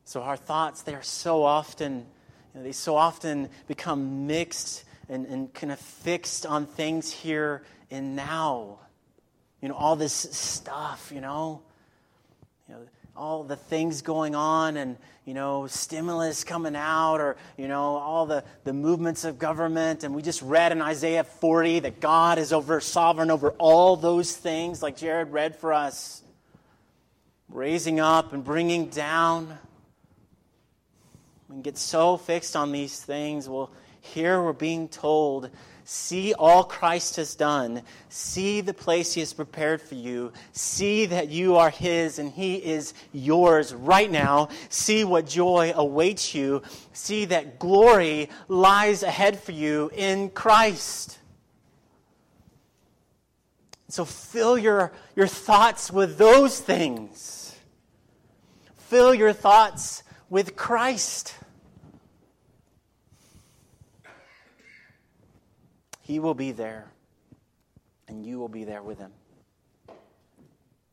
So 0.04 0.22
our 0.22 0.36
thoughts, 0.36 0.82
they 0.82 0.94
are 0.94 1.02
so 1.02 1.42
often 1.42 2.06
you 2.54 2.60
know, 2.60 2.62
they 2.62 2.72
so 2.72 2.96
often 2.96 3.48
become 3.66 4.26
mixed 4.26 4.84
and, 5.08 5.26
and 5.26 5.52
kind 5.52 5.72
of 5.72 5.78
fixed 5.78 6.46
on 6.46 6.66
things 6.66 7.10
here 7.12 7.62
and 7.90 8.16
now. 8.16 8.78
You 9.60 9.68
know, 9.68 9.74
all 9.74 9.96
this 9.96 10.12
stuff, 10.12 11.10
you 11.14 11.20
know, 11.20 11.62
you 12.68 12.74
know, 12.74 12.80
all 13.16 13.44
the 13.44 13.56
things 13.56 14.02
going 14.02 14.34
on 14.34 14.76
and, 14.76 14.96
you 15.24 15.34
know, 15.34 15.66
stimulus 15.66 16.44
coming 16.44 16.76
out 16.76 17.20
or, 17.20 17.36
you 17.56 17.68
know, 17.68 17.96
all 17.96 18.26
the, 18.26 18.44
the 18.64 18.72
movements 18.72 19.24
of 19.24 19.38
government. 19.38 20.04
And 20.04 20.14
we 20.14 20.22
just 20.22 20.42
read 20.42 20.72
in 20.72 20.82
Isaiah 20.82 21.24
40 21.24 21.80
that 21.80 22.00
God 22.00 22.38
is 22.38 22.52
over 22.52 22.80
sovereign 22.80 23.30
over 23.30 23.50
all 23.52 23.96
those 23.96 24.36
things, 24.36 24.82
like 24.82 24.96
Jared 24.96 25.32
read 25.32 25.56
for 25.56 25.72
us, 25.72 26.22
raising 27.48 28.00
up 28.00 28.32
and 28.32 28.44
bringing 28.44 28.88
down 28.88 29.58
and 31.48 31.62
get 31.62 31.78
so 31.78 32.16
fixed 32.16 32.56
on 32.56 32.72
these 32.72 33.00
things, 33.00 33.48
well, 33.48 33.70
here 34.04 34.42
we're 34.42 34.52
being 34.52 34.88
told 34.88 35.50
see 35.84 36.32
all 36.34 36.64
Christ 36.64 37.16
has 37.16 37.34
done, 37.34 37.82
see 38.08 38.60
the 38.60 38.74
place 38.74 39.12
He 39.12 39.20
has 39.20 39.32
prepared 39.32 39.80
for 39.80 39.94
you, 39.94 40.32
see 40.52 41.06
that 41.06 41.28
you 41.28 41.56
are 41.56 41.70
His 41.70 42.18
and 42.18 42.32
He 42.32 42.56
is 42.56 42.94
yours 43.12 43.74
right 43.74 44.10
now, 44.10 44.48
see 44.70 45.04
what 45.04 45.26
joy 45.26 45.72
awaits 45.74 46.34
you, 46.34 46.62
see 46.92 47.26
that 47.26 47.58
glory 47.58 48.30
lies 48.48 49.02
ahead 49.02 49.38
for 49.38 49.52
you 49.52 49.90
in 49.94 50.30
Christ. 50.30 51.18
So 53.88 54.04
fill 54.04 54.58
your, 54.58 54.92
your 55.14 55.28
thoughts 55.28 55.92
with 55.92 56.18
those 56.18 56.58
things. 56.58 57.54
Fill 58.76 59.14
your 59.14 59.32
thoughts 59.32 60.02
with 60.28 60.56
Christ. 60.56 61.34
He 66.04 66.18
will 66.18 66.34
be 66.34 66.52
there, 66.52 66.92
and 68.08 68.26
you 68.26 68.38
will 68.38 68.50
be 68.50 68.64
there 68.64 68.82
with 68.82 68.98
him. 68.98 69.10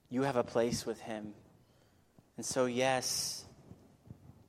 You 0.09 0.21
have 0.21 0.37
a 0.37 0.43
place 0.43 0.85
with 0.85 1.01
him. 1.01 1.33
And 2.37 2.45
so, 2.45 2.65
yes, 2.65 3.43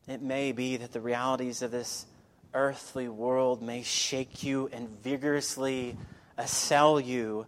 it 0.06 0.22
may 0.22 0.52
be 0.52 0.76
that 0.76 0.92
the 0.92 1.00
realities 1.00 1.62
of 1.62 1.72
this 1.72 2.06
earthly 2.54 3.08
world 3.08 3.60
may 3.60 3.82
shake 3.82 4.44
you 4.44 4.70
and 4.72 4.88
vigorously 5.02 5.96
assail 6.38 7.00
you, 7.00 7.44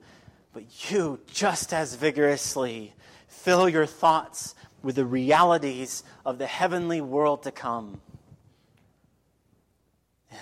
but 0.53 0.65
you 0.91 1.21
just 1.33 1.73
as 1.73 1.95
vigorously 1.95 2.95
fill 3.29 3.69
your 3.69 3.87
thoughts 3.87 4.57
with 4.83 4.97
the 4.97 5.05
realities 5.05 6.03
of 6.27 6.39
the 6.39 6.49
heavenly 6.49 7.01
world 7.01 7.45
to 7.45 7.53
come. 7.53 8.01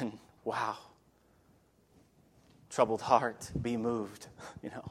And 0.00 0.18
wow, 0.42 0.78
troubled 2.72 3.02
heart, 3.02 3.50
be 3.60 3.76
moved, 3.76 4.26
you 4.62 4.70
know. 4.70 4.90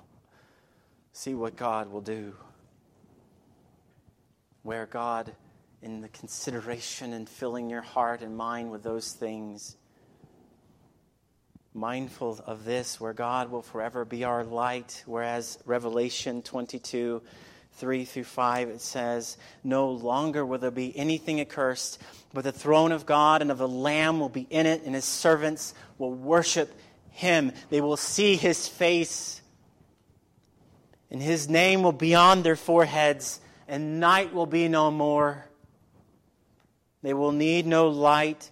See 1.14 1.34
what 1.34 1.56
God 1.56 1.92
will 1.92 2.02
do. 2.02 2.36
Where 4.64 4.86
God 4.86 5.34
in 5.82 6.02
the 6.02 6.10
consideration 6.10 7.12
and 7.14 7.28
filling 7.28 7.70
your 7.70 7.82
heart 7.82 8.22
and 8.22 8.38
mind 8.38 8.72
with 8.72 8.84
those 8.84 9.14
things. 9.14 9.76
Mindful 11.74 12.40
of 12.46 12.66
this, 12.66 13.00
where 13.00 13.14
God 13.14 13.50
will 13.50 13.62
forever 13.62 14.06
be 14.06 14.24
our 14.24 14.44
light, 14.44 15.04
whereas 15.06 15.58
Revelation 15.66 16.42
22 16.42 17.22
3 17.74 18.04
through 18.04 18.26
5, 18.26 18.68
it 18.68 18.82
says, 18.82 19.38
No 19.64 19.92
longer 19.92 20.46
will 20.46 20.60
there 20.60 20.70
be 20.70 20.96
anything 20.96 21.40
accursed, 21.40 22.02
but 22.34 22.44
the 22.44 22.52
throne 22.52 22.92
of 22.92 23.06
God 23.06 23.42
and 23.42 23.50
of 23.50 23.58
the 23.58 23.68
Lamb 23.68 24.20
will 24.20 24.30
be 24.30 24.46
in 24.50 24.66
it, 24.66 24.84
and 24.84 24.94
his 24.94 25.06
servants 25.06 25.74
will 25.98 26.12
worship 26.14 26.78
him. 27.12 27.52
They 27.70 27.82
will 27.82 27.98
see 27.98 28.36
his 28.36 28.68
face, 28.68 29.42
and 31.10 31.22
his 31.22 31.48
name 31.48 31.84
will 31.84 31.92
be 31.92 32.16
on 32.16 32.42
their 32.42 32.56
foreheads, 32.56 33.40
and 33.68 34.00
night 34.00 34.34
will 34.34 34.46
be 34.46 34.68
no 34.68 34.92
more. 34.92 35.46
They 37.04 37.14
will 37.14 37.32
need 37.32 37.66
no 37.66 37.88
light 37.88 38.50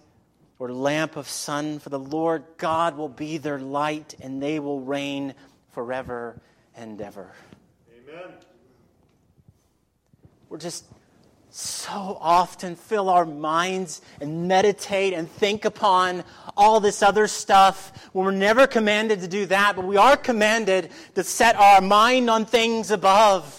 or 0.58 0.72
lamp 0.72 1.16
of 1.16 1.28
sun, 1.28 1.78
for 1.78 1.88
the 1.88 1.98
Lord 1.98 2.44
God 2.58 2.96
will 2.96 3.08
be 3.08 3.38
their 3.38 3.58
light, 3.58 4.14
and 4.20 4.42
they 4.42 4.60
will 4.60 4.80
reign 4.80 5.34
forever 5.72 6.40
and 6.74 7.00
ever. 7.00 7.32
Amen. 7.90 8.34
We're 10.48 10.58
just 10.58 10.84
so 11.48 12.18
often 12.20 12.76
fill 12.76 13.08
our 13.08 13.24
minds 13.24 14.02
and 14.20 14.46
meditate 14.48 15.14
and 15.14 15.30
think 15.30 15.64
upon 15.64 16.24
all 16.60 16.78
this 16.78 17.02
other 17.02 17.26
stuff. 17.26 18.10
We're 18.12 18.30
never 18.30 18.66
commanded 18.66 19.22
to 19.22 19.28
do 19.28 19.46
that, 19.46 19.76
but 19.76 19.86
we 19.86 19.96
are 19.96 20.16
commanded 20.16 20.90
to 21.14 21.24
set 21.24 21.56
our 21.56 21.80
mind 21.80 22.28
on 22.28 22.44
things 22.44 22.90
above. 22.90 23.56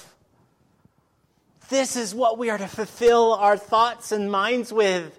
This 1.70 1.96
is 1.96 2.14
what 2.14 2.38
we 2.38 2.50
are 2.50 2.58
to 2.58 2.68
fulfill 2.68 3.34
our 3.34 3.58
thoughts 3.58 4.12
and 4.12 4.30
minds 4.30 4.72
with. 4.72 5.18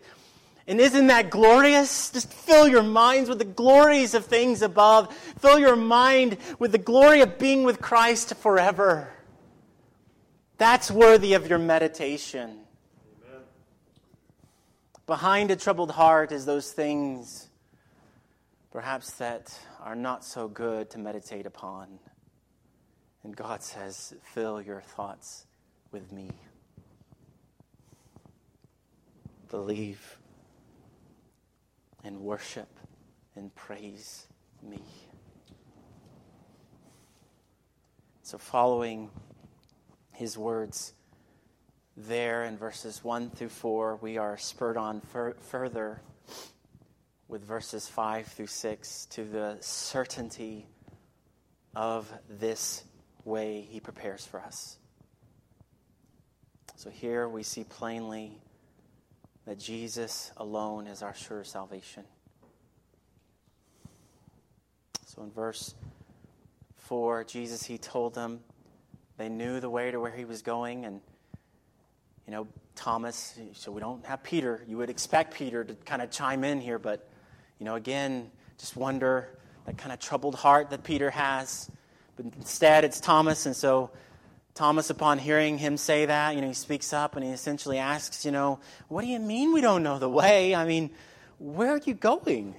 And 0.68 0.81
isn't 0.81 1.09
that 1.09 1.31
glorious? 1.31 2.11
Just 2.11 2.33
fill 2.33 2.68
your 2.68 2.85
minds 2.85 3.29
with 3.29 3.38
the 3.38 3.45
glories 3.45 4.14
of 4.14 4.27
things 4.27 4.62
above. 4.62 5.12
Fill 5.40 5.59
your 5.59 5.77
mind 5.77 6.37
with 6.59 6.71
the 6.71 6.79
glory 6.79 7.21
of 7.21 7.38
being 7.38 7.64
with 7.64 7.81
Christ 7.81 8.37
forever. 8.37 9.12
That's 10.59 10.88
worthy 10.90 11.35
of 11.35 11.49
your 11.49 11.59
meditation. 11.59 12.61
Amen. 13.25 13.40
Behind 15.07 15.51
a 15.51 15.57
troubled 15.57 15.90
heart 15.90 16.31
is 16.31 16.47
those 16.47 16.71
things, 16.71 17.49
perhaps, 18.73 19.13
that 19.13 19.57
are 19.81 19.95
not 19.95 20.25
so 20.25 20.49
good 20.49 20.89
to 20.91 20.99
meditate 20.99 21.45
upon. 21.45 21.99
And 23.23 23.37
God 23.37 23.63
says, 23.63 24.15
fill 24.23 24.61
your 24.61 24.81
thoughts 24.81 25.47
with 25.93 26.11
me. 26.11 26.31
Believe 29.51 30.19
and 32.03 32.19
worship 32.21 32.69
and 33.37 33.55
praise 33.55 34.27
me. 34.63 34.83
So, 38.23 38.39
following 38.39 39.11
his 40.15 40.39
words 40.39 40.95
there 41.97 42.45
in 42.45 42.57
verses 42.57 43.05
1 43.05 43.31
through 43.31 43.51
4, 43.51 43.99
we 44.01 44.17
are 44.17 44.39
spurred 44.39 44.79
on 44.79 45.03
fur- 45.03 45.35
further 45.35 46.01
with 47.33 47.42
verses 47.47 47.88
5 47.88 48.27
through 48.27 48.47
6 48.47 49.07
to 49.07 49.25
the 49.25 49.57
certainty 49.61 50.66
of 51.75 52.12
this 52.29 52.85
way 53.25 53.66
he 53.71 53.81
prepares 53.81 54.27
for 54.27 54.38
us. 54.38 54.77
So 56.77 56.90
here 56.90 57.27
we 57.27 57.42
see 57.42 57.64
plainly 57.64 58.38
that 59.47 59.59
Jesus 59.59 60.31
alone 60.37 60.87
is 60.87 61.03
our 61.03 61.14
sure 61.14 61.42
salvation. 61.42 62.05
So 65.07 65.23
in 65.23 65.31
verse 65.31 65.75
4, 66.81 67.25
Jesus, 67.25 67.64
he 67.64 67.79
told 67.79 68.14
them 68.14 68.40
they 69.16 69.31
knew 69.31 69.59
the 69.59 69.71
way 69.71 69.90
to 69.90 69.99
where 69.99 70.14
he 70.14 70.27
was 70.27 70.42
going. 70.42 70.85
And, 70.85 71.01
you 72.27 72.33
know, 72.33 72.47
Thomas, 72.75 73.38
so 73.55 73.73
we 73.73 73.81
don't 73.81 74.05
have 74.05 74.23
Peter. 74.23 74.62
You 74.68 74.77
would 74.77 74.90
expect 74.90 75.33
Peter 75.33 75.64
to 75.64 75.75
kind 75.87 76.03
of 76.03 76.11
chime 76.11 76.45
in 76.45 76.61
here, 76.61 76.79
but, 76.79 77.09
you 77.62 77.64
know, 77.64 77.77
again, 77.77 78.29
just 78.59 78.75
wonder 78.75 79.29
that 79.66 79.79
kind 79.79 79.92
of 79.92 80.01
troubled 80.01 80.35
heart 80.35 80.70
that 80.70 80.83
Peter 80.83 81.11
has. 81.11 81.70
But 82.16 82.27
instead, 82.37 82.83
it's 82.83 82.98
Thomas, 82.98 83.46
and 83.46 83.55
so 83.55 83.92
Thomas, 84.53 84.90
upon 84.90 85.20
hearing 85.20 85.59
him 85.59 85.77
say 85.77 86.07
that, 86.07 86.35
you 86.35 86.40
know, 86.40 86.48
he 86.48 86.55
speaks 86.55 86.92
up 86.92 87.14
and 87.14 87.25
he 87.25 87.31
essentially 87.31 87.79
asks, 87.79 88.25
you 88.25 88.33
know, 88.33 88.59
what 88.88 89.03
do 89.03 89.07
you 89.07 89.20
mean 89.20 89.53
we 89.53 89.61
don't 89.61 89.85
know 89.85 90.01
the 90.01 90.09
way? 90.09 90.57
I 90.57 90.64
mean, 90.64 90.90
where 91.38 91.70
are 91.70 91.81
you 91.85 91.94
going? 91.94 92.57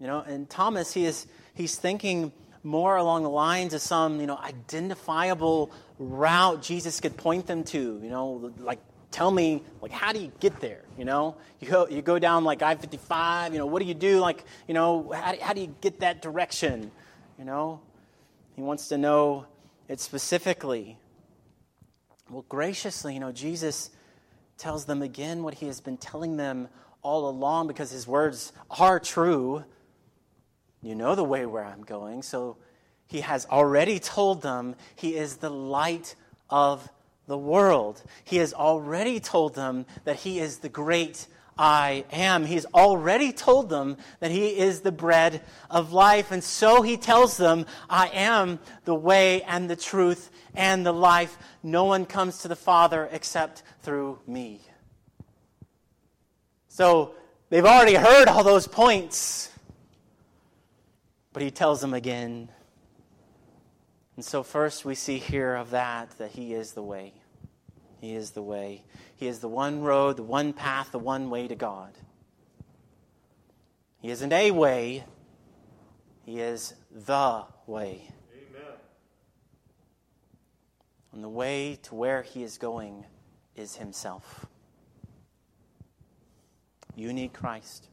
You 0.00 0.08
know, 0.08 0.18
and 0.18 0.50
Thomas, 0.50 0.92
he 0.92 1.04
is 1.04 1.28
he's 1.54 1.76
thinking 1.76 2.32
more 2.64 2.96
along 2.96 3.22
the 3.22 3.30
lines 3.30 3.74
of 3.74 3.80
some, 3.80 4.20
you 4.20 4.26
know, 4.26 4.38
identifiable 4.38 5.70
route 6.00 6.62
Jesus 6.62 6.98
could 6.98 7.16
point 7.16 7.46
them 7.46 7.62
to, 7.62 8.00
you 8.02 8.10
know, 8.10 8.52
like 8.58 8.80
tell 9.14 9.30
me 9.30 9.62
like 9.80 9.92
how 9.92 10.12
do 10.12 10.18
you 10.18 10.32
get 10.40 10.60
there 10.60 10.82
you 10.98 11.04
know 11.04 11.36
you 11.60 11.68
go, 11.68 11.86
you 11.88 12.02
go 12.02 12.18
down 12.18 12.44
like 12.44 12.62
i-55 12.62 13.52
you 13.52 13.58
know 13.58 13.66
what 13.66 13.80
do 13.80 13.86
you 13.86 13.94
do 13.94 14.18
like 14.18 14.44
you 14.66 14.74
know 14.74 15.10
how, 15.12 15.34
how 15.40 15.52
do 15.52 15.60
you 15.60 15.74
get 15.80 16.00
that 16.00 16.20
direction 16.20 16.90
you 17.38 17.44
know 17.44 17.80
he 18.54 18.62
wants 18.62 18.88
to 18.88 18.98
know 18.98 19.46
it 19.88 20.00
specifically. 20.00 20.96
Well, 22.30 22.44
graciously, 22.48 23.14
you 23.14 23.20
know, 23.20 23.32
Jesus 23.32 23.90
tells 24.56 24.84
them 24.84 25.02
again 25.02 25.42
what 25.42 25.54
he 25.54 25.66
has 25.66 25.80
been 25.80 25.96
telling 25.96 26.36
them 26.36 26.68
all 27.02 27.28
along 27.28 27.66
because 27.66 27.90
his 27.90 28.06
words 28.06 28.52
are 28.70 28.98
true. 28.98 29.64
You 30.82 30.94
know 30.94 31.14
the 31.14 31.24
way 31.24 31.44
where 31.46 31.64
I'm 31.64 31.82
going. 31.82 32.22
So 32.22 32.56
he 33.06 33.20
has 33.20 33.46
already 33.46 33.98
told 33.98 34.42
them 34.42 34.76
he 34.94 35.16
is 35.16 35.36
the 35.36 35.50
light 35.50 36.14
of 36.48 36.88
the 37.26 37.38
world. 37.38 38.02
He 38.24 38.36
has 38.36 38.52
already 38.52 39.20
told 39.20 39.54
them 39.54 39.86
that 40.04 40.16
he 40.16 40.38
is 40.38 40.58
the 40.58 40.68
great 40.68 41.26
I 41.56 42.04
am. 42.10 42.46
He's 42.46 42.66
already 42.66 43.32
told 43.32 43.68
them 43.68 43.96
that 44.20 44.30
He 44.30 44.58
is 44.58 44.80
the 44.80 44.92
bread 44.92 45.42
of 45.70 45.92
life. 45.92 46.32
And 46.32 46.42
so 46.42 46.82
He 46.82 46.96
tells 46.96 47.36
them, 47.36 47.66
I 47.88 48.08
am 48.08 48.58
the 48.84 48.94
way 48.94 49.42
and 49.42 49.70
the 49.70 49.76
truth 49.76 50.30
and 50.54 50.84
the 50.84 50.92
life. 50.92 51.38
No 51.62 51.84
one 51.84 52.06
comes 52.06 52.38
to 52.38 52.48
the 52.48 52.56
Father 52.56 53.08
except 53.12 53.62
through 53.82 54.18
me. 54.26 54.60
So 56.68 57.14
they've 57.50 57.64
already 57.64 57.94
heard 57.94 58.26
all 58.26 58.42
those 58.42 58.66
points. 58.66 59.50
But 61.32 61.42
He 61.42 61.50
tells 61.52 61.80
them 61.80 61.94
again. 61.94 62.48
And 64.16 64.24
so, 64.24 64.42
first, 64.42 64.84
we 64.84 64.94
see 64.94 65.18
here 65.18 65.54
of 65.54 65.70
that, 65.70 66.10
that 66.18 66.30
He 66.30 66.54
is 66.54 66.72
the 66.72 66.82
way. 66.82 67.14
He 68.00 68.14
is 68.14 68.30
the 68.30 68.42
way. 68.42 68.84
He 69.16 69.26
is 69.26 69.40
the 69.40 69.48
one 69.48 69.82
road, 69.82 70.16
the 70.16 70.22
one 70.22 70.52
path, 70.52 70.92
the 70.92 70.98
one 70.98 71.30
way 71.30 71.48
to 71.48 71.54
God. 71.54 71.92
He 74.00 74.10
isn't 74.10 74.32
a 74.32 74.50
way, 74.50 75.04
He 76.22 76.38
is 76.38 76.74
the 76.92 77.44
way. 77.66 78.10
Amen. 78.32 78.72
And 81.12 81.24
the 81.24 81.28
way 81.28 81.78
to 81.84 81.94
where 81.94 82.22
He 82.22 82.42
is 82.42 82.58
going 82.58 83.06
is 83.56 83.76
Himself. 83.76 84.46
You 86.94 87.12
need 87.12 87.32
Christ. 87.32 87.88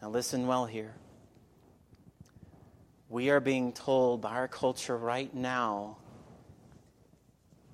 Now, 0.00 0.10
listen 0.10 0.46
well 0.46 0.66
here. 0.66 0.94
We 3.08 3.30
are 3.30 3.40
being 3.40 3.72
told 3.72 4.20
by 4.22 4.30
our 4.30 4.48
culture 4.48 4.96
right 4.96 5.32
now 5.32 5.98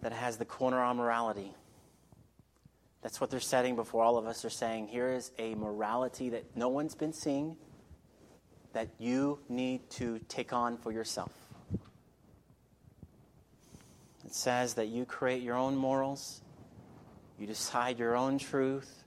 that 0.03 0.13
has 0.13 0.37
the 0.37 0.45
corner 0.45 0.81
on 0.81 0.97
morality. 0.97 1.55
That's 3.03 3.21
what 3.21 3.31
they're 3.31 3.41
setting 3.41 3.77
before 3.77 4.03
all 4.03 4.19
of 4.19 4.27
us. 4.27 4.43
They're 4.43 4.51
saying, 4.51 4.89
here 4.89 5.11
is 5.11 5.31
a 5.39 5.55
morality 5.55 6.31
that 6.31 6.45
no 6.57 6.69
one's 6.69 6.95
been 6.95 7.13
seeing, 7.13 7.57
that 8.73 8.89
you 8.99 9.39
need 9.49 9.89
to 9.91 10.19
take 10.29 10.53
on 10.53 10.77
for 10.77 10.93
yourself. 10.93 11.33
It 14.25 14.35
says 14.35 14.75
that 14.75 14.89
you 14.89 15.05
create 15.07 15.43
your 15.43 15.57
own 15.57 15.77
morals, 15.77 16.43
you 17.39 17.47
decide 17.47 17.99
your 17.99 18.17
own 18.17 18.39
truth, 18.39 19.05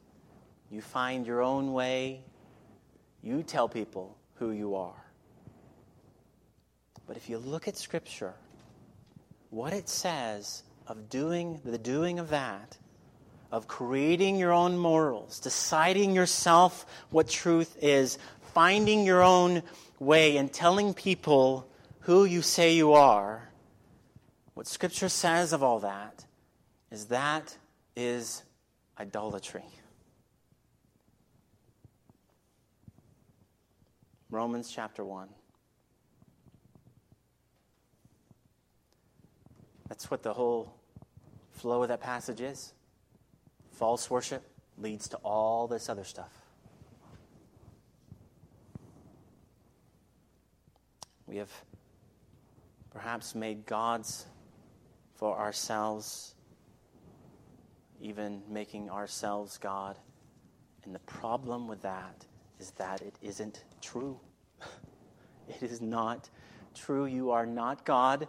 you 0.72 0.82
find 0.82 1.28
your 1.28 1.42
own 1.42 1.72
way, 1.72 2.24
you 3.22 3.44
tell 3.44 3.70
people 3.70 4.18
who 4.36 4.52
you 4.52 4.76
are. 4.76 5.03
But 7.14 7.22
if 7.22 7.30
you 7.30 7.38
look 7.38 7.68
at 7.68 7.78
Scripture, 7.78 8.34
what 9.52 9.72
it 9.72 9.88
says 9.88 10.64
of 10.88 11.12
doing 11.12 11.62
the 11.64 11.78
doing 11.78 12.18
of 12.18 12.30
that, 12.30 12.76
of 13.52 13.68
creating 13.68 14.38
your 14.38 14.52
own 14.52 14.80
morals, 14.80 15.40
deciding 15.40 16.16
yourself 16.16 16.88
what 17.12 17.30
truth 17.30 17.78
is, 17.80 18.18
finding 18.56 19.06
your 19.06 19.22
own 19.22 19.62
way, 20.00 20.38
and 20.38 20.52
telling 20.52 20.96
people 20.96 21.70
who 22.00 22.26
you 22.26 22.42
say 22.42 22.74
you 22.74 22.94
are, 22.94 23.48
what 24.56 24.66
Scripture 24.66 25.08
says 25.08 25.54
of 25.54 25.62
all 25.62 25.82
that 25.82 26.26
is 26.90 27.06
that 27.06 27.56
is 27.96 28.42
idolatry. 29.00 29.66
Romans 34.32 34.72
chapter 34.72 35.06
1. 35.06 35.30
That's 39.94 40.10
what 40.10 40.24
the 40.24 40.34
whole 40.34 40.74
flow 41.52 41.84
of 41.84 41.90
that 41.90 42.02
passage 42.02 42.42
is. 42.42 42.74
False 43.74 44.10
worship 44.10 44.42
leads 44.80 45.08
to 45.10 45.18
all 45.18 45.68
this 45.68 45.88
other 45.88 46.04
stuff. 46.04 46.32
We 51.28 51.38
have 51.38 51.52
perhaps 52.92 53.36
made 53.36 53.68
gods 53.68 54.26
for 55.14 55.38
ourselves, 55.38 56.34
even 58.02 58.42
making 58.50 58.90
ourselves 58.90 59.60
God. 59.60 60.00
And 60.86 60.96
the 60.96 61.06
problem 61.06 61.68
with 61.68 61.84
that 61.84 62.26
is 62.60 62.72
that 62.72 63.04
it 63.04 63.14
isn't 63.22 63.64
true. 63.80 64.20
it 65.48 65.62
is 65.62 65.82
not 65.82 66.32
true. 66.74 67.06
You 67.06 67.30
are 67.30 67.46
not 67.46 67.86
God. 67.86 68.28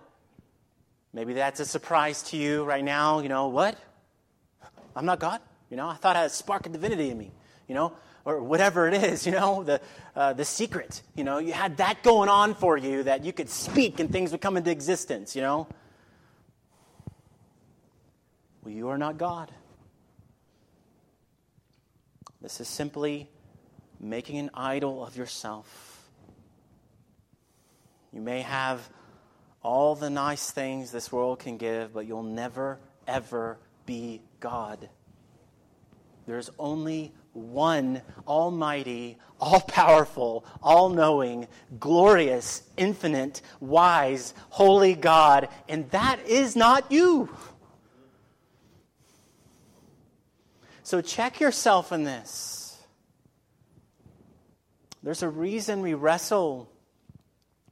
Maybe 1.15 1.33
that's 1.33 1.61
a 1.61 1.65
surprise 1.65 2.23
to 2.25 2.37
you 2.37 2.65
right 2.65 2.85
now. 2.85 3.21
You 3.21 3.29
know, 3.29 3.47
what? 3.47 3.79
I'm 4.97 5.07
not 5.07 5.21
God? 5.21 5.41
You 5.71 5.77
know, 5.77 5.89
I 5.89 5.95
thought 5.95 6.17
I 6.17 6.23
had 6.23 6.27
a 6.27 6.35
spark 6.35 6.67
of 6.67 6.73
divinity 6.73 7.11
in 7.11 7.17
me, 7.17 7.31
you 7.69 7.75
know, 7.75 7.93
or 8.25 8.43
whatever 8.43 8.89
it 8.89 8.95
is, 8.95 9.25
you 9.25 9.33
know, 9.33 9.63
the, 9.63 9.81
uh, 10.17 10.33
the 10.33 10.45
secret. 10.45 11.03
You 11.15 11.23
know, 11.23 11.39
you 11.39 11.53
had 11.53 11.77
that 11.77 12.03
going 12.03 12.29
on 12.29 12.55
for 12.55 12.77
you 12.77 13.05
that 13.05 13.25
you 13.25 13.33
could 13.33 13.49
speak 13.49 14.01
and 14.01 14.11
things 14.11 14.33
would 14.33 14.41
come 14.41 14.57
into 14.57 14.73
existence, 14.73 15.37
you 15.37 15.43
know. 15.43 15.69
Well, 18.65 18.75
you 18.75 18.89
are 18.89 18.99
not 18.99 19.17
God. 19.17 19.53
This 22.41 22.61
is 22.61 22.67
simply 22.67 23.29
making 24.01 24.39
an 24.39 24.51
idol 24.53 25.07
of 25.07 25.17
yourself. 25.17 26.03
You 28.13 28.21
may 28.21 28.43
have 28.43 28.89
all 29.65 29.95
the 29.95 30.11
nice 30.11 30.51
things 30.51 30.93
this 30.93 31.11
world 31.11 31.41
can 31.41 31.57
give, 31.57 31.93
but 31.93 32.07
you'll 32.07 32.23
never, 32.23 32.79
ever 33.09 33.59
be 33.87 34.21
God. 34.39 34.89
There's 36.27 36.51
only 36.59 37.13
one 37.33 38.03
almighty, 38.29 39.19
all 39.41 39.61
powerful, 39.61 40.45
all 40.63 40.91
knowing, 40.91 41.49
glorious, 41.81 42.63
infinite, 42.77 43.41
wise, 43.59 44.35
holy 44.51 44.95
God, 44.95 45.49
and 45.69 45.91
that 45.91 46.21
is 46.27 46.55
not 46.55 46.93
you. 46.93 47.35
So 50.83 51.01
check 51.01 51.41
yourself 51.41 51.91
in 51.91 52.05
this. 52.05 52.77
There's 55.03 55.23
a 55.23 55.29
reason 55.29 55.81
we 55.81 55.95
wrestle 55.95 56.71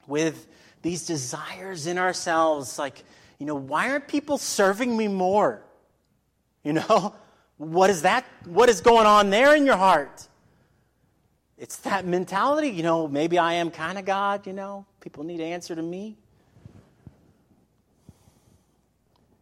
with 0.07 0.47
these 0.83 1.07
desires 1.07 1.87
in 1.87 1.99
ourselves. 1.99 2.79
Like, 2.79 3.03
you 3.39 3.47
know, 3.47 3.55
why 3.55 3.91
aren't 3.91 4.09
people 4.09 4.39
serving 4.39 4.97
me 4.97 5.09
more? 5.09 5.63
You 6.63 6.75
know, 6.75 7.15
what 7.57 7.91
is 7.91 8.03
that? 8.03 8.25
What 8.45 8.69
is 8.69 8.81
going 8.81 9.07
on 9.07 9.31
there 9.31 9.57
in 9.57 9.65
your 9.65 9.77
heart? 9.77 10.29
It's 11.63 11.77
that 11.79 12.05
mentality, 12.05 12.71
you 12.71 12.83
know, 12.83 13.07
maybe 13.07 13.39
I 13.39 13.55
am 13.55 13.71
kind 13.71 13.97
of 13.97 14.05
God, 14.05 14.49
you 14.49 14.53
know, 14.53 14.85
people 15.01 15.23
need 15.23 15.37
to 15.37 15.45
answer 15.45 15.77
to 15.77 15.83
me. 15.83 16.17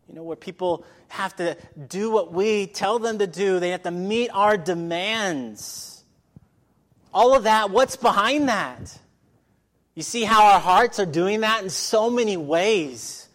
You 0.07 0.16
know, 0.16 0.22
where 0.24 0.37
people 0.37 0.85
have 1.09 1.35
to 1.37 1.57
do 1.88 2.11
what 2.11 2.31
we 2.31 2.66
tell 2.66 2.98
them 2.98 3.20
to 3.20 3.26
do, 3.26 3.59
they 3.59 3.70
have 3.70 3.85
to 3.85 3.90
meet 3.90 4.29
our 4.35 4.59
demands. 4.59 6.05
All 7.14 7.35
of 7.35 7.44
that, 7.44 7.70
what's 7.70 7.96
behind 7.96 8.50
that? 8.50 8.98
You 9.94 10.03
see 10.03 10.24
how 10.24 10.53
our 10.53 10.61
hearts 10.61 10.98
are 10.98 11.07
doing 11.07 11.40
that 11.40 11.62
in 11.62 11.70
so 11.70 12.11
many 12.11 12.37
ways. 12.37 13.29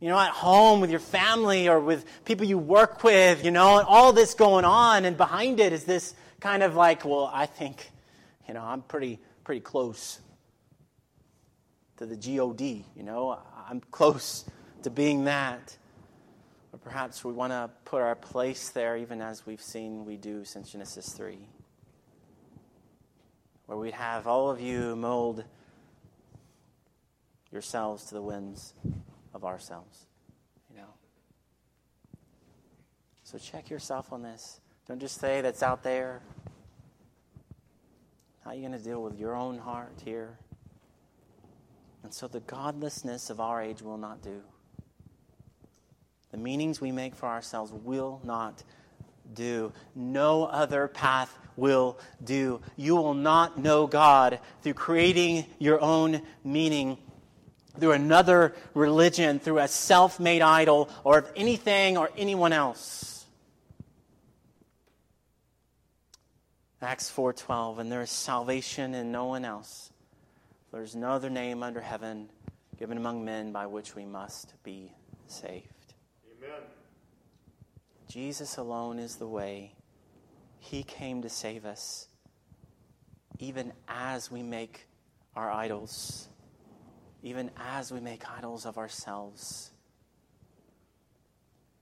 You 0.00 0.08
know, 0.08 0.18
at 0.18 0.30
home 0.30 0.80
with 0.80 0.90
your 0.90 1.00
family 1.00 1.68
or 1.68 1.80
with 1.80 2.04
people 2.24 2.46
you 2.46 2.56
work 2.56 3.02
with, 3.02 3.44
you 3.44 3.50
know, 3.50 3.78
and 3.78 3.86
all 3.86 4.12
this 4.12 4.34
going 4.34 4.64
on, 4.64 5.04
and 5.04 5.16
behind 5.16 5.58
it 5.58 5.72
is 5.72 5.84
this 5.84 6.14
kind 6.38 6.62
of 6.62 6.76
like, 6.76 7.04
well, 7.04 7.28
I 7.32 7.46
think, 7.46 7.90
you 8.46 8.54
know, 8.54 8.62
I'm 8.62 8.82
pretty 8.82 9.18
pretty 9.48 9.60
close 9.62 10.20
to 11.96 12.04
the 12.04 12.16
God, 12.16 12.60
you 12.60 13.02
know, 13.02 13.38
I'm 13.68 13.80
close 13.90 14.44
to 14.82 14.90
being 14.90 15.24
that. 15.24 15.74
Or 16.70 16.78
perhaps 16.78 17.24
we 17.24 17.32
want 17.32 17.52
to 17.52 17.70
put 17.86 18.02
our 18.02 18.14
place 18.14 18.68
there, 18.68 18.98
even 18.98 19.22
as 19.22 19.46
we've 19.46 19.62
seen 19.62 20.04
we 20.04 20.18
do 20.18 20.44
since 20.44 20.70
Genesis 20.70 21.14
3. 21.14 21.38
Where 23.68 23.76
we'd 23.76 23.92
have 23.92 24.26
all 24.26 24.50
of 24.50 24.62
you 24.62 24.96
mold 24.96 25.44
yourselves 27.52 28.04
to 28.06 28.14
the 28.14 28.22
whims 28.22 28.72
of 29.34 29.44
ourselves. 29.44 30.06
You 30.70 30.78
know? 30.78 30.88
So 33.24 33.36
check 33.36 33.68
yourself 33.68 34.10
on 34.10 34.22
this. 34.22 34.62
Don't 34.86 34.98
just 34.98 35.20
say 35.20 35.42
that's 35.42 35.62
out 35.62 35.82
there. 35.82 36.22
How 38.42 38.52
are 38.52 38.54
you 38.54 38.66
going 38.66 38.72
to 38.72 38.82
deal 38.82 39.02
with 39.02 39.20
your 39.20 39.36
own 39.36 39.58
heart 39.58 40.00
here? 40.02 40.38
And 42.02 42.14
so 42.14 42.26
the 42.26 42.40
godlessness 42.40 43.28
of 43.28 43.38
our 43.38 43.60
age 43.60 43.82
will 43.82 43.98
not 43.98 44.22
do. 44.22 44.40
The 46.30 46.38
meanings 46.38 46.80
we 46.80 46.90
make 46.90 47.14
for 47.14 47.26
ourselves 47.26 47.70
will 47.70 48.22
not 48.24 48.62
do. 49.34 49.74
No 49.94 50.44
other 50.44 50.88
path 50.88 51.38
will 51.58 51.98
do. 52.22 52.60
You 52.76 52.96
will 52.96 53.14
not 53.14 53.58
know 53.58 53.86
God 53.86 54.40
through 54.62 54.74
creating 54.74 55.44
your 55.58 55.80
own 55.80 56.22
meaning 56.44 56.98
through 57.78 57.92
another 57.92 58.54
religion, 58.74 59.38
through 59.38 59.58
a 59.58 59.68
self 59.68 60.18
made 60.18 60.42
idol, 60.42 60.88
or 61.04 61.18
of 61.18 61.30
anything 61.36 61.96
or 61.96 62.10
anyone 62.16 62.52
else. 62.52 63.26
Acts 66.80 67.10
4:12 67.10 67.78
and 67.78 67.90
there 67.90 68.02
is 68.02 68.10
salvation 68.10 68.94
in 68.94 69.10
no 69.10 69.26
one 69.26 69.44
else. 69.44 69.90
There 70.70 70.82
is 70.82 70.94
no 70.94 71.10
other 71.10 71.30
name 71.30 71.62
under 71.62 71.80
heaven 71.80 72.30
given 72.78 72.96
among 72.96 73.24
men 73.24 73.50
by 73.50 73.66
which 73.66 73.96
we 73.96 74.04
must 74.04 74.54
be 74.62 74.92
saved. 75.26 75.94
Amen. 76.36 76.62
Jesus 78.08 78.56
alone 78.56 78.98
is 78.98 79.16
the 79.16 79.26
way. 79.26 79.74
He 80.58 80.82
came 80.82 81.22
to 81.22 81.28
save 81.28 81.64
us 81.64 82.08
even 83.38 83.72
as 83.88 84.30
we 84.30 84.42
make 84.42 84.86
our 85.36 85.50
idols 85.50 86.28
even 87.22 87.50
as 87.56 87.92
we 87.92 88.00
make 88.00 88.28
idols 88.30 88.64
of 88.64 88.78
ourselves. 88.78 89.70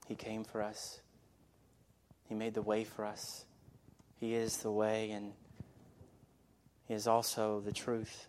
He 0.06 0.14
came 0.14 0.44
for 0.44 0.62
us, 0.62 1.00
He 2.28 2.34
made 2.34 2.54
the 2.54 2.62
way 2.62 2.84
for 2.84 3.04
us. 3.04 3.44
He 4.18 4.34
is 4.34 4.58
the 4.58 4.70
way, 4.70 5.10
and 5.10 5.32
He 6.86 6.94
is 6.94 7.06
also 7.06 7.60
the 7.60 7.72
truth. 7.72 8.28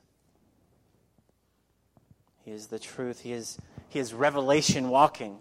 He 2.44 2.52
is 2.52 2.68
the 2.68 2.80
truth. 2.80 3.22
He 3.22 3.34
is, 3.34 3.58
he 3.90 4.00
is 4.00 4.14
revelation 4.14 4.90
walking. 4.90 5.38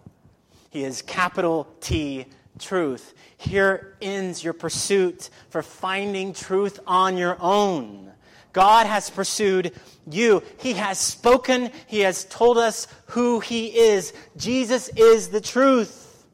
He 0.71 0.83
is 0.83 1.03
capital 1.03 1.69
T 1.81 2.27
truth. 2.59 3.15
Here 3.37 3.97
ends 4.01 4.43
your 4.43 4.53
pursuit 4.53 5.31
for 5.51 5.63
finding 5.63 6.33
truth 6.33 6.81
on 6.87 7.17
your 7.17 7.37
own. 7.41 8.13
God 8.53 8.87
has 8.87 9.11
pursued 9.11 9.73
you. 10.11 10.43
He 10.59 10.73
has 10.75 10.99
spoken. 10.99 11.71
He 11.87 12.01
has 12.01 12.25
told 12.25 12.57
us 12.57 12.89
who 13.09 13.41
He 13.41 13.67
is. 13.67 14.15
Jesus 14.37 14.89
is 14.89 15.29
the 15.29 15.43
truth. 15.43 16.25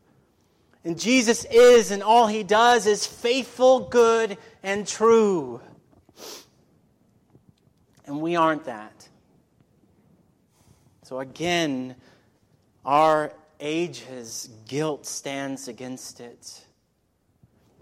And 0.85 0.99
Jesus 0.99 1.45
is, 1.45 1.91
and 1.91 2.03
all 2.03 2.27
He 2.27 2.43
does 2.43 2.87
is 2.87 3.07
faithful, 3.07 3.81
good, 3.81 4.39
and 4.63 4.87
true. 4.87 5.61
and 8.07 8.21
we 8.21 8.37
aren't 8.37 8.65
that. 8.65 9.09
So 11.03 11.21
again, 11.21 11.97
our 12.85 13.33
age's 13.63 14.51
guilt 14.69 15.07
stands 15.07 15.69
against 15.69 16.21
it. 16.21 16.61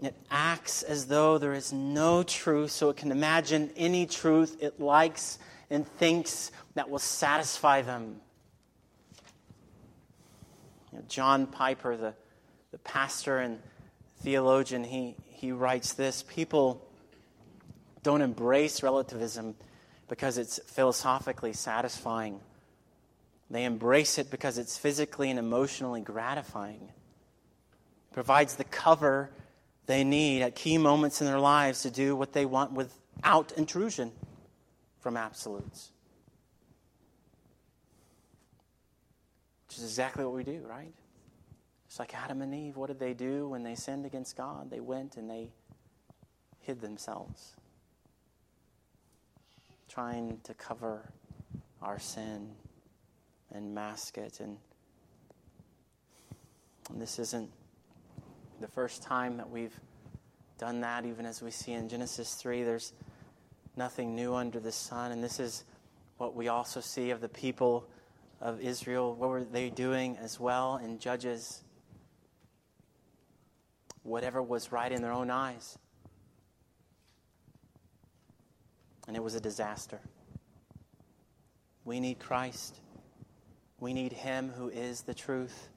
It 0.01 0.15
acts 0.29 0.83
as 0.83 1.07
though 1.07 1.37
there 1.37 1.53
is 1.53 1.73
no 1.73 2.23
truth, 2.23 2.71
so 2.71 2.89
it 2.89 2.97
can 2.97 3.11
imagine 3.11 3.71
any 3.75 4.05
truth 4.05 4.57
it 4.61 4.79
likes 4.79 5.37
and 5.69 5.85
thinks 5.85 6.51
that 6.75 6.89
will 6.89 6.99
satisfy 6.99 7.81
them. 7.81 8.21
You 10.91 10.99
know, 10.99 11.05
John 11.07 11.47
Piper, 11.47 11.97
the, 11.97 12.13
the 12.71 12.77
pastor 12.79 13.39
and 13.39 13.59
theologian, 14.21 14.83
he, 14.83 15.15
he 15.27 15.51
writes 15.51 15.93
this 15.93 16.23
People 16.23 16.87
don't 18.03 18.21
embrace 18.21 18.83
relativism 18.83 19.55
because 20.07 20.37
it's 20.37 20.59
philosophically 20.65 21.53
satisfying. 21.53 22.39
They 23.51 23.65
embrace 23.65 24.17
it 24.17 24.31
because 24.31 24.57
it's 24.57 24.77
physically 24.77 25.29
and 25.29 25.37
emotionally 25.37 25.99
gratifying. 25.99 26.83
It 26.83 28.13
provides 28.13 28.55
the 28.55 28.63
cover 28.63 29.29
they 29.87 30.05
need 30.05 30.41
at 30.41 30.55
key 30.55 30.77
moments 30.77 31.19
in 31.19 31.27
their 31.27 31.39
lives 31.39 31.81
to 31.81 31.91
do 31.91 32.15
what 32.15 32.31
they 32.31 32.45
want 32.45 32.71
without 32.71 33.51
intrusion 33.57 34.13
from 35.01 35.17
absolutes. 35.17 35.91
Which 39.67 39.79
is 39.79 39.83
exactly 39.83 40.23
what 40.23 40.33
we 40.33 40.45
do, 40.45 40.61
right? 40.65 40.93
It's 41.87 41.99
like 41.99 42.15
Adam 42.15 42.41
and 42.41 42.55
Eve. 42.55 42.77
What 42.77 42.87
did 42.87 42.99
they 42.99 43.13
do 43.13 43.49
when 43.49 43.63
they 43.63 43.75
sinned 43.75 44.05
against 44.05 44.37
God? 44.37 44.71
They 44.71 44.79
went 44.79 45.17
and 45.17 45.29
they 45.29 45.49
hid 46.61 46.79
themselves, 46.79 47.57
trying 49.89 50.39
to 50.43 50.53
cover 50.53 51.11
our 51.81 51.99
sin 51.99 52.51
and 53.53 53.73
mask 53.73 54.17
it. 54.17 54.39
And, 54.39 54.57
and 56.89 57.01
this 57.01 57.19
isn't 57.19 57.49
the 58.59 58.67
first 58.67 59.01
time 59.01 59.37
that 59.37 59.49
we've 59.49 59.77
done 60.57 60.81
that, 60.81 61.05
even 61.05 61.25
as 61.25 61.41
we 61.41 61.49
see 61.49 61.71
in 61.71 61.89
Genesis 61.89 62.35
3, 62.35 62.63
there's 62.63 62.93
nothing 63.75 64.15
new 64.15 64.35
under 64.35 64.59
the 64.59 64.71
sun. 64.71 65.11
And 65.11 65.23
this 65.23 65.39
is 65.39 65.63
what 66.17 66.35
we 66.35 66.49
also 66.49 66.79
see 66.79 67.09
of 67.09 67.19
the 67.19 67.29
people 67.29 67.87
of 68.39 68.61
Israel. 68.61 69.15
What 69.15 69.29
were 69.29 69.43
they 69.43 69.71
doing 69.71 70.17
as 70.17 70.39
well 70.39 70.77
in 70.77 70.99
Judges? 70.99 71.63
Whatever 74.03 74.41
was 74.43 74.71
right 74.71 74.91
in 74.91 75.01
their 75.01 75.11
own 75.11 75.31
eyes. 75.31 75.79
And 79.07 79.17
it 79.17 79.23
was 79.23 79.33
a 79.33 79.41
disaster. 79.41 79.99
We 81.85 81.99
need 81.99 82.19
Christ. 82.19 82.79
We 83.81 83.93
need 83.93 84.13
Him 84.13 84.53
who 84.55 84.69
is 84.69 85.01
the 85.01 85.13
truth. 85.13 85.67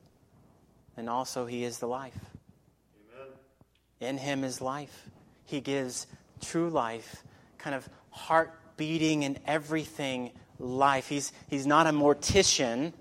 And 0.96 1.11
also, 1.11 1.46
He 1.46 1.64
is 1.64 1.80
the 1.80 1.88
life. 1.88 2.14
Amen. 3.12 3.32
In 4.00 4.18
him 4.18 4.44
is 4.44 4.61
life. 4.61 5.09
He 5.46 5.61
gives 5.61 6.07
true 6.40 6.68
life, 6.70 7.24
kind 7.59 7.74
of 7.74 7.88
heart 8.11 8.52
beating 8.76 9.24
and 9.24 9.40
everything 9.46 10.30
life. 10.59 11.09
He's, 11.09 11.32
he's 11.48 11.66
not 11.66 11.86
a 11.86 11.90
mortician. 11.90 12.92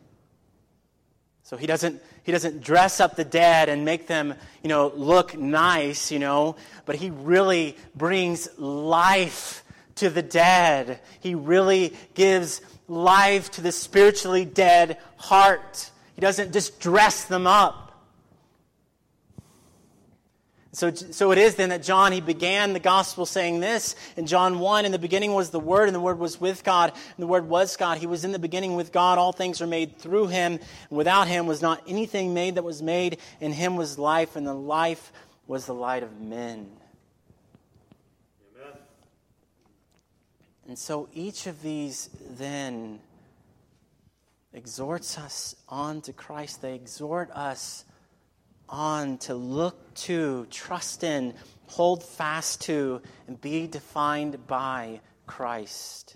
So 1.43 1.57
he 1.57 1.67
doesn't, 1.67 2.01
he 2.23 2.31
doesn't 2.31 2.63
dress 2.63 2.99
up 2.99 3.15
the 3.15 3.25
dead 3.25 3.69
and 3.69 3.83
make 3.83 4.07
them, 4.07 4.33
you 4.61 4.69
know, 4.69 4.91
look 4.95 5.37
nice, 5.37 6.11
you 6.11 6.19
know, 6.19 6.55
but 6.85 6.95
he 6.95 7.09
really 7.09 7.75
brings 7.95 8.47
life 8.57 9.62
to 9.95 10.09
the 10.09 10.21
dead. 10.21 10.99
He 11.19 11.35
really 11.35 11.93
gives 12.13 12.61
life 12.87 13.51
to 13.51 13.61
the 13.61 13.71
spiritually 13.71 14.45
dead 14.45 14.97
heart. 15.17 15.91
He 16.15 16.21
doesn't 16.21 16.53
just 16.53 16.79
dress 16.79 17.25
them 17.25 17.47
up. 17.47 17.83
So, 20.73 20.91
so 20.91 21.31
it 21.31 21.37
is 21.37 21.53
then 21.53 21.69
that 21.69 21.83
John, 21.83 22.11
he 22.11 22.19
began 22.19 22.73
the 22.73 22.79
gospel 22.79 23.27
saying 23.27 23.59
this 23.59 23.95
in 24.17 24.25
John 24.25 24.57
1 24.57 24.85
In 24.85 24.91
the 24.91 24.97
beginning 24.97 25.35
was 25.35 25.51
the 25.51 25.59
Word, 25.59 25.87
and 25.87 25.93
the 25.93 25.99
Word 25.99 26.17
was 26.17 26.41
with 26.41 26.63
God, 26.63 26.91
and 26.91 27.23
the 27.23 27.27
Word 27.27 27.47
was 27.47 27.77
God. 27.77 27.99
He 27.99 28.07
was 28.07 28.25
in 28.25 28.31
the 28.31 28.39
beginning 28.39 28.75
with 28.75 28.91
God. 28.91 29.19
All 29.19 29.31
things 29.31 29.61
are 29.61 29.67
made 29.67 29.99
through 29.99 30.27
him. 30.27 30.53
And 30.89 30.97
without 30.97 31.27
him 31.27 31.45
was 31.45 31.61
not 31.61 31.83
anything 31.87 32.33
made 32.33 32.55
that 32.55 32.63
was 32.63 32.81
made. 32.81 33.19
In 33.39 33.53
him 33.53 33.75
was 33.75 33.99
life, 33.99 34.35
and 34.35 34.47
the 34.47 34.55
life 34.55 35.13
was 35.45 35.67
the 35.67 35.75
light 35.75 36.01
of 36.01 36.19
men. 36.19 36.71
And 40.67 40.77
so 40.77 41.09
each 41.13 41.47
of 41.47 41.61
these 41.61 42.09
then 42.37 42.99
exhorts 44.53 45.17
us 45.17 45.55
on 45.67 46.01
to 46.01 46.13
Christ. 46.13 46.61
They 46.61 46.75
exhort 46.75 47.31
us 47.31 47.85
on 48.69 49.17
to 49.19 49.35
look 49.35 49.93
to, 49.93 50.47
trust 50.49 51.03
in, 51.03 51.33
hold 51.67 52.03
fast 52.03 52.61
to, 52.61 53.01
and 53.27 53.39
be 53.39 53.67
defined 53.67 54.47
by 54.47 55.01
Christ. 55.27 56.15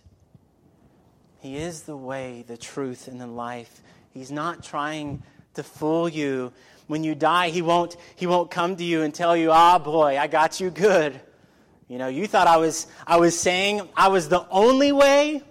He 1.39 1.57
is 1.57 1.83
the 1.83 1.97
way, 1.97 2.43
the 2.47 2.57
truth, 2.57 3.07
and 3.07 3.19
the 3.19 3.27
life. 3.27 3.81
He's 4.11 4.31
not 4.31 4.63
trying 4.63 5.23
to 5.55 5.63
fool 5.63 6.07
you. 6.07 6.53
When 6.87 7.03
you 7.03 7.15
die, 7.15 7.49
he 7.49 7.61
won't, 7.61 7.97
he 8.15 8.27
won't 8.27 8.49
come 8.49 8.75
to 8.77 8.83
you 8.83 9.01
and 9.01 9.13
tell 9.13 9.35
you, 9.35 9.51
ah, 9.51 9.77
boy, 9.77 10.17
I 10.17 10.27
got 10.27 10.59
you 10.59 10.69
good. 10.69 11.19
You 11.87 11.97
know, 11.97 12.07
you 12.07 12.27
thought 12.27 12.47
I 12.47 12.57
was, 12.57 12.87
I 13.05 13.17
was 13.17 13.39
saying 13.39 13.87
I 13.95 14.09
was 14.09 14.27
the 14.27 14.45
only 14.49 14.91
way? 14.91 15.41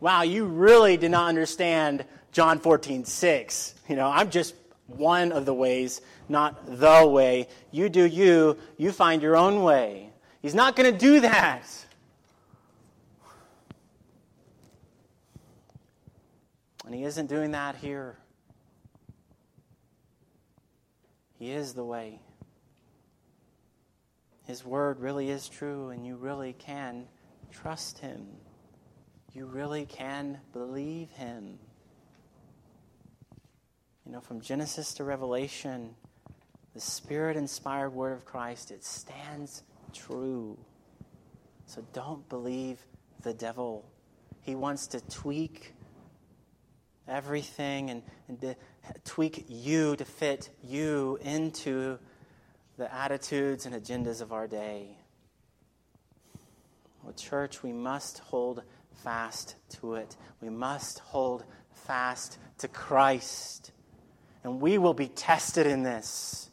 Wow, 0.00 0.22
you 0.22 0.44
really 0.44 0.96
did 0.96 1.10
not 1.10 1.28
understand 1.28 2.04
John 2.30 2.58
14, 2.58 3.04
6. 3.04 3.74
You 3.88 3.96
know, 3.96 4.08
I'm 4.08 4.30
just 4.30 4.54
one 4.86 5.32
of 5.32 5.44
the 5.44 5.54
ways, 5.54 6.00
not 6.28 6.78
the 6.78 7.06
way. 7.06 7.48
You 7.70 7.88
do 7.88 8.04
you, 8.04 8.56
you 8.76 8.92
find 8.92 9.22
your 9.22 9.36
own 9.36 9.62
way. 9.62 10.10
He's 10.40 10.54
not 10.54 10.76
going 10.76 10.92
to 10.92 10.98
do 10.98 11.20
that. 11.20 11.66
And 16.84 16.94
he 16.94 17.04
isn't 17.04 17.26
doing 17.26 17.52
that 17.52 17.76
here. 17.76 18.16
He 21.38 21.50
is 21.50 21.74
the 21.74 21.84
way. 21.84 22.20
His 24.44 24.64
word 24.64 25.00
really 25.00 25.30
is 25.30 25.48
true, 25.48 25.90
and 25.90 26.04
you 26.04 26.16
really 26.16 26.52
can 26.52 27.06
trust 27.50 27.98
him. 27.98 28.26
You 29.32 29.46
really 29.46 29.86
can 29.86 30.40
believe 30.52 31.10
him. 31.10 31.58
You 34.04 34.12
know, 34.12 34.20
from 34.20 34.40
Genesis 34.40 34.94
to 34.94 35.04
Revelation, 35.04 35.94
the 36.74 36.80
Spirit 36.80 37.36
inspired 37.36 37.90
Word 37.90 38.12
of 38.14 38.24
Christ, 38.24 38.70
it 38.70 38.84
stands 38.84 39.62
true. 39.92 40.58
So 41.66 41.84
don't 41.92 42.28
believe 42.28 42.78
the 43.22 43.32
devil. 43.32 43.84
He 44.40 44.54
wants 44.54 44.88
to 44.88 45.00
tweak 45.08 45.74
everything 47.06 47.90
and, 47.90 48.02
and 48.28 48.40
to 48.40 48.56
tweak 49.04 49.44
you 49.48 49.96
to 49.96 50.04
fit 50.04 50.50
you 50.62 51.18
into 51.22 51.98
the 52.82 52.92
attitudes 52.92 53.64
and 53.64 53.76
agendas 53.76 54.20
of 54.20 54.32
our 54.32 54.48
day. 54.48 54.88
Well, 57.04 57.12
church, 57.12 57.62
we 57.62 57.72
must 57.72 58.18
hold 58.18 58.64
fast 59.04 59.54
to 59.74 59.94
it. 59.94 60.16
We 60.40 60.48
must 60.48 60.98
hold 60.98 61.44
fast 61.86 62.38
to 62.58 62.66
Christ 62.66 63.70
and 64.42 64.60
we 64.60 64.78
will 64.78 64.94
be 64.94 65.06
tested 65.06 65.64
in 65.68 65.84
this. 65.84 66.50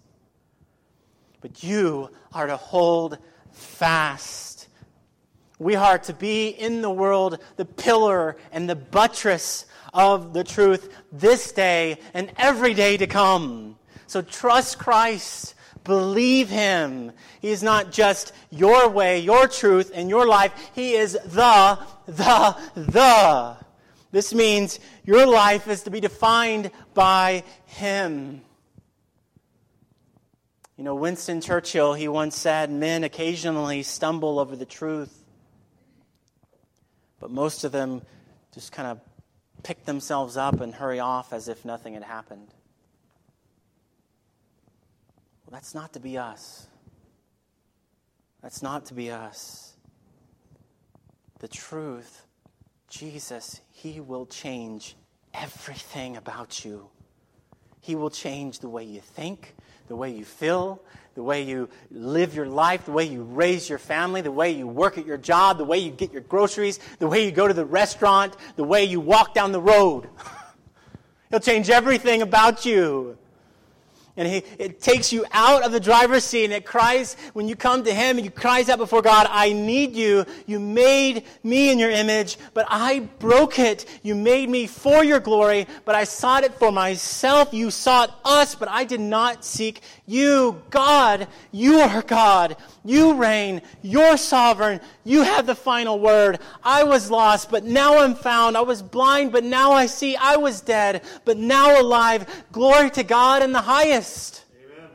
But 1.41 1.63
you 1.63 2.11
are 2.31 2.45
to 2.45 2.57
hold 2.57 3.17
fast. 3.51 4.67
We 5.57 5.73
are 5.73 5.97
to 5.97 6.13
be 6.13 6.49
in 6.49 6.83
the 6.83 6.91
world 6.91 7.39
the 7.55 7.65
pillar 7.65 8.37
and 8.51 8.69
the 8.69 8.75
buttress 8.75 9.65
of 9.95 10.33
the 10.33 10.43
truth 10.43 10.93
this 11.11 11.51
day 11.53 11.97
and 12.13 12.31
every 12.37 12.75
day 12.75 12.97
to 12.97 13.07
come. 13.07 13.79
So 14.05 14.21
trust 14.21 14.77
Christ. 14.77 15.55
Believe 15.89 16.49
Him. 16.49 17.13
He 17.41 17.49
is 17.49 17.63
not 17.63 17.91
just 17.91 18.31
your 18.51 18.89
way, 18.89 19.17
your 19.21 19.47
truth, 19.47 19.91
and 19.91 20.07
your 20.07 20.27
life. 20.27 20.53
He 20.75 20.93
is 20.93 21.13
the, 21.13 21.79
the, 22.05 22.55
the. 22.75 23.57
This 24.11 24.31
means 24.31 24.79
your 25.03 25.25
life 25.25 25.67
is 25.67 25.81
to 25.83 25.89
be 25.89 25.99
defined 25.99 26.69
by 26.93 27.43
Him. 27.65 28.41
You 30.77 30.83
know, 30.83 30.93
Winston 30.93 31.41
Churchill, 31.41 31.95
he 31.95 32.07
once 32.07 32.37
said, 32.37 32.69
Men 32.69 33.03
occasionally 33.03 33.81
stumble 33.81 34.37
over 34.37 34.55
the 34.55 34.67
truth, 34.67 35.25
but 37.19 37.31
most 37.31 37.63
of 37.63 37.71
them 37.71 38.03
just 38.53 38.71
kind 38.71 38.89
of 38.89 38.99
pick 39.63 39.85
themselves 39.85 40.37
up 40.37 40.61
and 40.61 40.75
hurry 40.75 40.99
off 40.99 41.33
as 41.33 41.47
if 41.47 41.65
nothing 41.65 41.95
had 41.95 42.03
happened. 42.03 42.53
Well, 45.49 45.57
that's 45.57 45.73
not 45.73 45.93
to 45.93 45.99
be 45.99 46.15
us. 46.15 46.67
That's 48.43 48.61
not 48.61 48.85
to 48.85 48.93
be 48.93 49.09
us. 49.09 49.73
The 51.39 51.47
truth 51.47 52.27
Jesus, 52.87 53.59
He 53.71 53.99
will 53.99 54.27
change 54.27 54.95
everything 55.33 56.17
about 56.17 56.63
you. 56.63 56.89
He 57.81 57.95
will 57.95 58.11
change 58.11 58.59
the 58.59 58.69
way 58.69 58.83
you 58.83 59.01
think, 59.01 59.55
the 59.87 59.95
way 59.95 60.11
you 60.11 60.23
feel, 60.23 60.83
the 61.15 61.23
way 61.23 61.41
you 61.41 61.67
live 61.89 62.35
your 62.35 62.47
life, 62.47 62.85
the 62.85 62.91
way 62.91 63.05
you 63.05 63.23
raise 63.23 63.67
your 63.67 63.79
family, 63.79 64.21
the 64.21 64.31
way 64.31 64.51
you 64.51 64.67
work 64.67 64.99
at 64.99 65.07
your 65.07 65.17
job, 65.17 65.57
the 65.57 65.65
way 65.65 65.79
you 65.79 65.89
get 65.89 66.13
your 66.13 66.21
groceries, 66.21 66.79
the 66.99 67.07
way 67.07 67.25
you 67.25 67.31
go 67.31 67.47
to 67.47 67.55
the 67.55 67.65
restaurant, 67.65 68.35
the 68.55 68.63
way 68.63 68.83
you 68.83 68.99
walk 68.99 69.33
down 69.33 69.51
the 69.51 69.61
road. 69.61 70.09
He'll 71.31 71.39
change 71.39 71.71
everything 71.71 72.21
about 72.21 72.67
you. 72.67 73.17
And 74.19 74.27
he, 74.27 74.43
it 74.57 74.81
takes 74.81 75.13
you 75.13 75.25
out 75.31 75.63
of 75.63 75.71
the 75.71 75.79
driver's 75.79 76.25
seat 76.25 76.43
and 76.43 76.51
it 76.51 76.65
cries, 76.65 77.15
when 77.31 77.47
you 77.47 77.55
come 77.55 77.85
to 77.85 77.93
him 77.93 78.17
and 78.17 78.25
you 78.25 78.31
cries 78.31 78.67
out 78.67 78.77
before 78.77 79.01
God, 79.01 79.27
I 79.29 79.53
need 79.53 79.95
you. 79.95 80.25
You 80.45 80.59
made 80.59 81.23
me 81.41 81.71
in 81.71 81.79
your 81.79 81.89
image, 81.89 82.37
but 82.53 82.65
I 82.69 82.99
broke 83.19 83.59
it. 83.59 83.85
You 84.03 84.15
made 84.15 84.49
me 84.49 84.67
for 84.67 85.05
your 85.05 85.21
glory, 85.21 85.67
but 85.85 85.95
I 85.95 86.03
sought 86.03 86.43
it 86.43 86.53
for 86.55 86.69
myself. 86.69 87.53
You 87.53 87.71
sought 87.71 88.19
us, 88.25 88.55
but 88.55 88.67
I 88.67 88.83
did 88.83 88.99
not 88.99 89.45
seek 89.45 89.83
you. 90.05 90.61
God, 90.69 91.29
you 91.53 91.79
are 91.79 92.01
God. 92.01 92.57
You 92.83 93.13
reign. 93.13 93.61
You're 93.83 94.17
sovereign. 94.17 94.81
You 95.05 95.21
have 95.21 95.45
the 95.45 95.55
final 95.55 95.97
word. 95.97 96.39
I 96.61 96.83
was 96.83 97.09
lost, 97.09 97.49
but 97.49 97.63
now 97.63 97.99
I'm 97.99 98.15
found. 98.15 98.57
I 98.57 98.61
was 98.61 98.81
blind, 98.81 99.31
but 99.31 99.45
now 99.45 99.71
I 99.71 99.85
see. 99.85 100.17
I 100.17 100.35
was 100.35 100.59
dead, 100.59 101.03
but 101.23 101.37
now 101.37 101.79
alive. 101.79 102.45
Glory 102.51 102.89
to 102.91 103.03
God 103.03 103.43
in 103.43 103.53
the 103.53 103.61
highest. 103.61 104.08
Amen. 104.55 104.89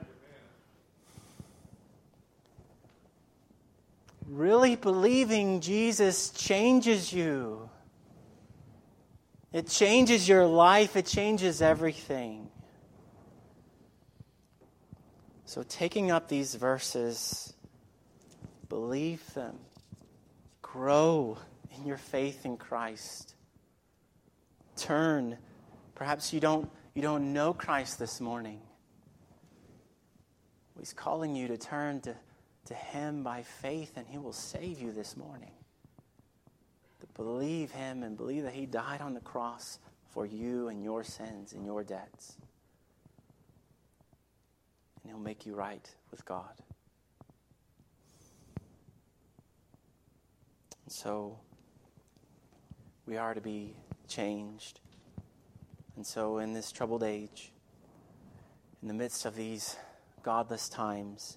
Really 4.29 4.77
believing 4.77 5.61
Jesus 5.61 6.31
changes 6.31 7.13
you. 7.13 7.69
It 9.53 9.69
changes 9.69 10.29
your 10.29 10.47
life, 10.47 10.97
it 10.97 11.07
changes 11.07 11.63
everything. 11.63 12.49
So, 15.45 15.63
taking 15.63 16.11
up 16.11 16.29
these 16.29 16.57
verses, 16.57 17.53
believe 18.69 19.23
them, 19.35 19.57
grow 20.61 21.39
in 21.77 21.87
your 21.87 21.99
faith 21.99 22.45
in 22.45 22.57
Christ. 22.57 23.37
Turn. 24.77 25.39
Perhaps 25.95 26.33
you 26.33 26.41
don't, 26.41 26.69
you 26.95 27.03
don't 27.03 27.33
know 27.33 27.53
Christ 27.53 28.01
this 28.01 28.21
morning. 28.21 28.61
He's 30.85 30.93
calling 30.93 31.35
you 31.35 31.49
to 31.49 31.57
turn 31.57 32.03
to, 32.03 32.15
to 32.67 32.75
Him 32.75 33.23
by 33.23 33.43
faith, 33.43 33.95
and 33.97 34.07
He 34.07 34.19
will 34.19 34.35
save 34.35 34.83
you 34.83 34.93
this 34.93 35.17
morning. 35.17 35.53
To 37.01 37.07
believe 37.15 37.71
Him 37.71 38.03
and 38.03 38.19
believe 38.19 38.43
that 38.43 38.53
He 38.53 38.67
died 38.67 39.01
on 39.01 39.15
the 39.15 39.21
cross 39.21 39.79
for 40.11 40.27
you 40.27 40.69
and 40.69 40.85
your 40.85 41.03
sins 41.03 41.55
and 41.55 41.65
your 41.65 41.85
debts. 41.85 42.37
And 45.03 45.11
He'll 45.11 45.19
make 45.19 45.47
you 45.47 45.55
right 45.55 45.91
with 46.11 46.23
God. 46.27 46.53
And 50.85 50.93
so, 50.93 51.39
we 53.07 53.17
are 53.17 53.33
to 53.33 53.41
be 53.41 53.75
changed. 54.07 54.81
And 55.97 56.07
so, 56.07 56.37
in 56.37 56.53
this 56.53 56.71
troubled 56.71 57.03
age, 57.03 57.53
in 58.83 58.89
the 58.89 58.93
midst 58.93 59.25
of 59.25 59.35
these 59.35 59.77
godless 60.25 60.71
times, 60.71 61.37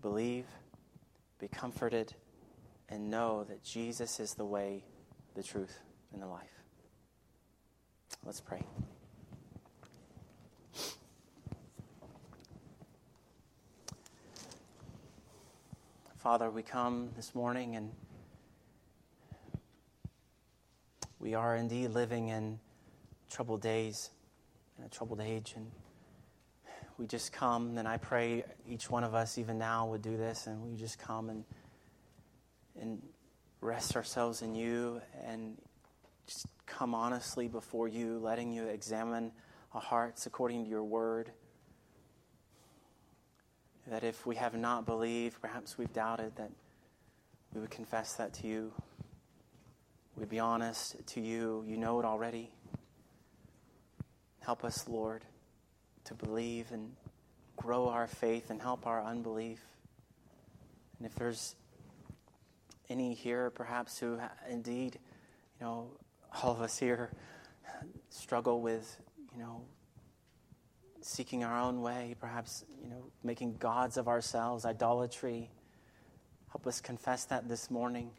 believe, 0.00 0.44
be 1.38 1.46
comforted, 1.46 2.12
and 2.88 3.08
know 3.08 3.44
that 3.44 3.62
Jesus 3.62 4.18
is 4.18 4.34
the 4.34 4.44
way, 4.44 4.82
the 5.36 5.42
truth, 5.42 5.78
and 6.12 6.20
the 6.20 6.26
life. 6.26 6.50
Let's 8.26 8.40
pray. 8.40 8.62
Father, 16.16 16.50
we 16.50 16.62
come 16.62 17.10
this 17.16 17.34
morning 17.34 17.76
and 17.76 17.90
we 21.20 21.34
are 21.34 21.56
indeed 21.56 21.90
living 21.90 22.28
in 22.28 22.58
troubled 23.30 23.62
days, 23.62 24.10
in 24.78 24.84
a 24.84 24.88
troubled 24.88 25.20
age, 25.20 25.54
and 25.56 25.70
we 27.02 27.08
just 27.08 27.32
come, 27.32 27.78
and 27.78 27.88
I 27.88 27.96
pray 27.96 28.44
each 28.64 28.88
one 28.88 29.02
of 29.02 29.12
us, 29.12 29.36
even 29.36 29.58
now, 29.58 29.88
would 29.88 30.02
do 30.02 30.16
this, 30.16 30.46
and 30.46 30.62
we 30.62 30.76
just 30.76 31.00
come 31.00 31.30
and 31.30 31.44
and 32.80 33.02
rest 33.60 33.96
ourselves 33.96 34.40
in 34.40 34.54
you 34.54 35.02
and 35.26 35.58
just 36.28 36.46
come 36.64 36.94
honestly 36.94 37.48
before 37.48 37.88
you, 37.88 38.20
letting 38.20 38.52
you 38.52 38.68
examine 38.68 39.32
our 39.74 39.80
hearts 39.80 40.26
according 40.26 40.62
to 40.62 40.70
your 40.70 40.84
word. 40.84 41.32
That 43.88 44.04
if 44.04 44.24
we 44.24 44.36
have 44.36 44.54
not 44.54 44.86
believed, 44.86 45.40
perhaps 45.40 45.76
we've 45.76 45.92
doubted, 45.92 46.36
that 46.36 46.52
we 47.52 47.60
would 47.60 47.70
confess 47.70 48.14
that 48.14 48.32
to 48.34 48.46
you. 48.46 48.72
We'd 50.16 50.30
be 50.30 50.38
honest 50.38 51.04
to 51.04 51.20
you. 51.20 51.64
You 51.66 51.76
know 51.78 51.98
it 51.98 52.04
already. 52.04 52.52
Help 54.38 54.64
us, 54.64 54.88
Lord 54.88 55.24
to 56.04 56.14
believe 56.14 56.72
and 56.72 56.92
grow 57.56 57.88
our 57.88 58.06
faith 58.06 58.50
and 58.50 58.60
help 58.60 58.86
our 58.86 59.02
unbelief. 59.02 59.60
And 60.98 61.06
if 61.06 61.14
there's 61.14 61.54
any 62.88 63.14
here, 63.14 63.50
perhaps, 63.50 63.98
who 63.98 64.18
indeed, 64.48 64.98
you 65.60 65.66
know, 65.66 65.90
all 66.42 66.52
of 66.52 66.60
us 66.60 66.78
here 66.78 67.10
struggle 68.10 68.60
with, 68.60 68.96
you 69.32 69.38
know, 69.38 69.62
seeking 71.00 71.42
our 71.44 71.58
own 71.58 71.80
way, 71.80 72.14
perhaps, 72.20 72.64
you 72.82 72.88
know, 72.88 73.04
making 73.24 73.56
gods 73.56 73.96
of 73.96 74.08
ourselves, 74.08 74.64
idolatry. 74.64 75.50
Help 76.50 76.66
us 76.66 76.80
confess 76.80 77.24
that 77.26 77.48
this 77.48 77.70
morning. 77.70 78.10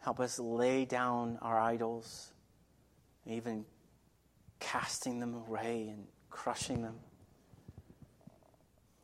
Help 0.00 0.20
us 0.20 0.38
lay 0.38 0.84
down 0.84 1.38
our 1.40 1.58
idols, 1.58 2.32
even 3.26 3.64
casting 4.60 5.18
them 5.18 5.34
away 5.34 5.88
and 5.88 6.06
crushing 6.36 6.82
them 6.82 6.96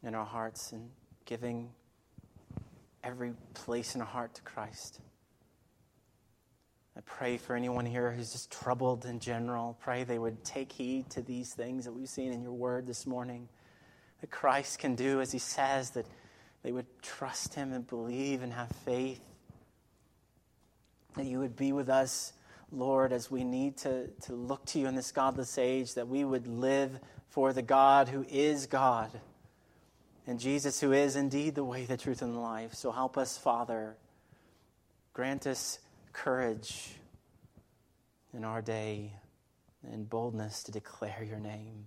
in 0.02 0.14
our 0.14 0.26
hearts 0.26 0.72
and 0.72 0.90
giving 1.24 1.70
every 3.02 3.32
place 3.54 3.94
in 3.94 4.02
our 4.02 4.06
heart 4.06 4.34
to 4.34 4.42
Christ. 4.42 5.00
I 6.94 7.00
pray 7.00 7.38
for 7.38 7.56
anyone 7.56 7.86
here 7.86 8.12
who's 8.12 8.32
just 8.32 8.52
troubled 8.52 9.06
in 9.06 9.18
general. 9.18 9.78
Pray 9.80 10.04
they 10.04 10.18
would 10.18 10.44
take 10.44 10.70
heed 10.70 11.08
to 11.10 11.22
these 11.22 11.54
things 11.54 11.86
that 11.86 11.92
we've 11.92 12.08
seen 12.08 12.32
in 12.32 12.42
your 12.42 12.52
word 12.52 12.86
this 12.86 13.06
morning. 13.06 13.48
That 14.20 14.30
Christ 14.30 14.78
can 14.78 14.94
do 14.94 15.22
as 15.22 15.32
he 15.32 15.38
says, 15.38 15.90
that 15.92 16.06
they 16.62 16.70
would 16.70 16.86
trust 17.00 17.54
him 17.54 17.72
and 17.72 17.86
believe 17.86 18.42
and 18.42 18.52
have 18.52 18.70
faith. 18.84 19.22
That 21.16 21.24
you 21.24 21.38
would 21.38 21.56
be 21.56 21.72
with 21.72 21.88
us, 21.88 22.34
Lord, 22.70 23.10
as 23.10 23.30
we 23.30 23.42
need 23.42 23.78
to, 23.78 24.08
to 24.24 24.34
look 24.34 24.66
to 24.66 24.78
you 24.78 24.86
in 24.86 24.94
this 24.94 25.12
godless 25.12 25.56
age, 25.56 25.94
that 25.94 26.08
we 26.08 26.24
would 26.24 26.46
live 26.46 27.00
for 27.32 27.54
the 27.54 27.62
God 27.62 28.10
who 28.10 28.26
is 28.28 28.66
God 28.66 29.10
and 30.26 30.38
Jesus, 30.38 30.80
who 30.80 30.92
is 30.92 31.16
indeed 31.16 31.54
the 31.54 31.64
way, 31.64 31.86
the 31.86 31.96
truth, 31.96 32.20
and 32.20 32.34
the 32.34 32.38
life. 32.38 32.74
So 32.74 32.92
help 32.92 33.16
us, 33.16 33.38
Father. 33.38 33.96
Grant 35.14 35.46
us 35.46 35.78
courage 36.12 36.90
in 38.34 38.44
our 38.44 38.60
day 38.60 39.14
and 39.90 40.08
boldness 40.08 40.62
to 40.64 40.72
declare 40.72 41.24
your 41.26 41.38
name 41.38 41.86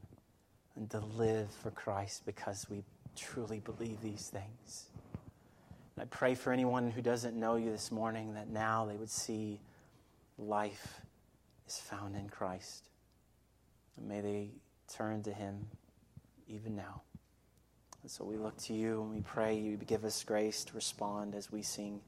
and 0.76 0.90
to 0.90 1.00
live 1.00 1.52
for 1.62 1.70
Christ 1.70 2.26
because 2.26 2.66
we 2.68 2.84
truly 3.16 3.60
believe 3.60 4.02
these 4.02 4.28
things. 4.28 4.88
And 5.96 6.04
I 6.04 6.06
pray 6.06 6.34
for 6.34 6.54
anyone 6.54 6.90
who 6.90 7.04
doesn't 7.04 7.40
know 7.40 7.56
you 7.56 7.72
this 7.72 7.92
morning 7.92 8.34
that 8.34 8.50
now 8.50 8.86
they 8.86 8.96
would 8.96 9.12
see 9.12 9.62
life 10.40 11.02
is 11.68 11.78
found 11.78 12.16
in 12.16 12.30
Christ. 12.30 12.90
And 13.96 14.08
may 14.10 14.22
they 14.22 14.50
turn 14.88 15.24
to 15.24 15.34
Him 15.34 15.68
even 16.48 16.76
now. 16.76 17.02
And 18.02 18.12
so 18.12 18.24
we 18.24 18.38
look 18.38 18.58
to 18.64 18.74
you 18.74 19.02
and 19.02 19.12
we 19.12 19.22
pray 19.22 19.58
you 19.58 19.78
give 19.78 20.06
us 20.06 20.24
grace 20.24 20.64
to 20.66 20.76
respond 20.76 21.34
as 21.34 21.52
we 21.52 21.62
sing. 21.62 22.02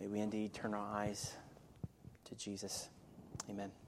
May 0.00 0.06
we 0.06 0.20
indeed 0.20 0.54
turn 0.54 0.74
our 0.74 0.96
eyes 0.96 1.32
to 2.26 2.34
Jesus. 2.36 2.88
Amen. 3.48 3.79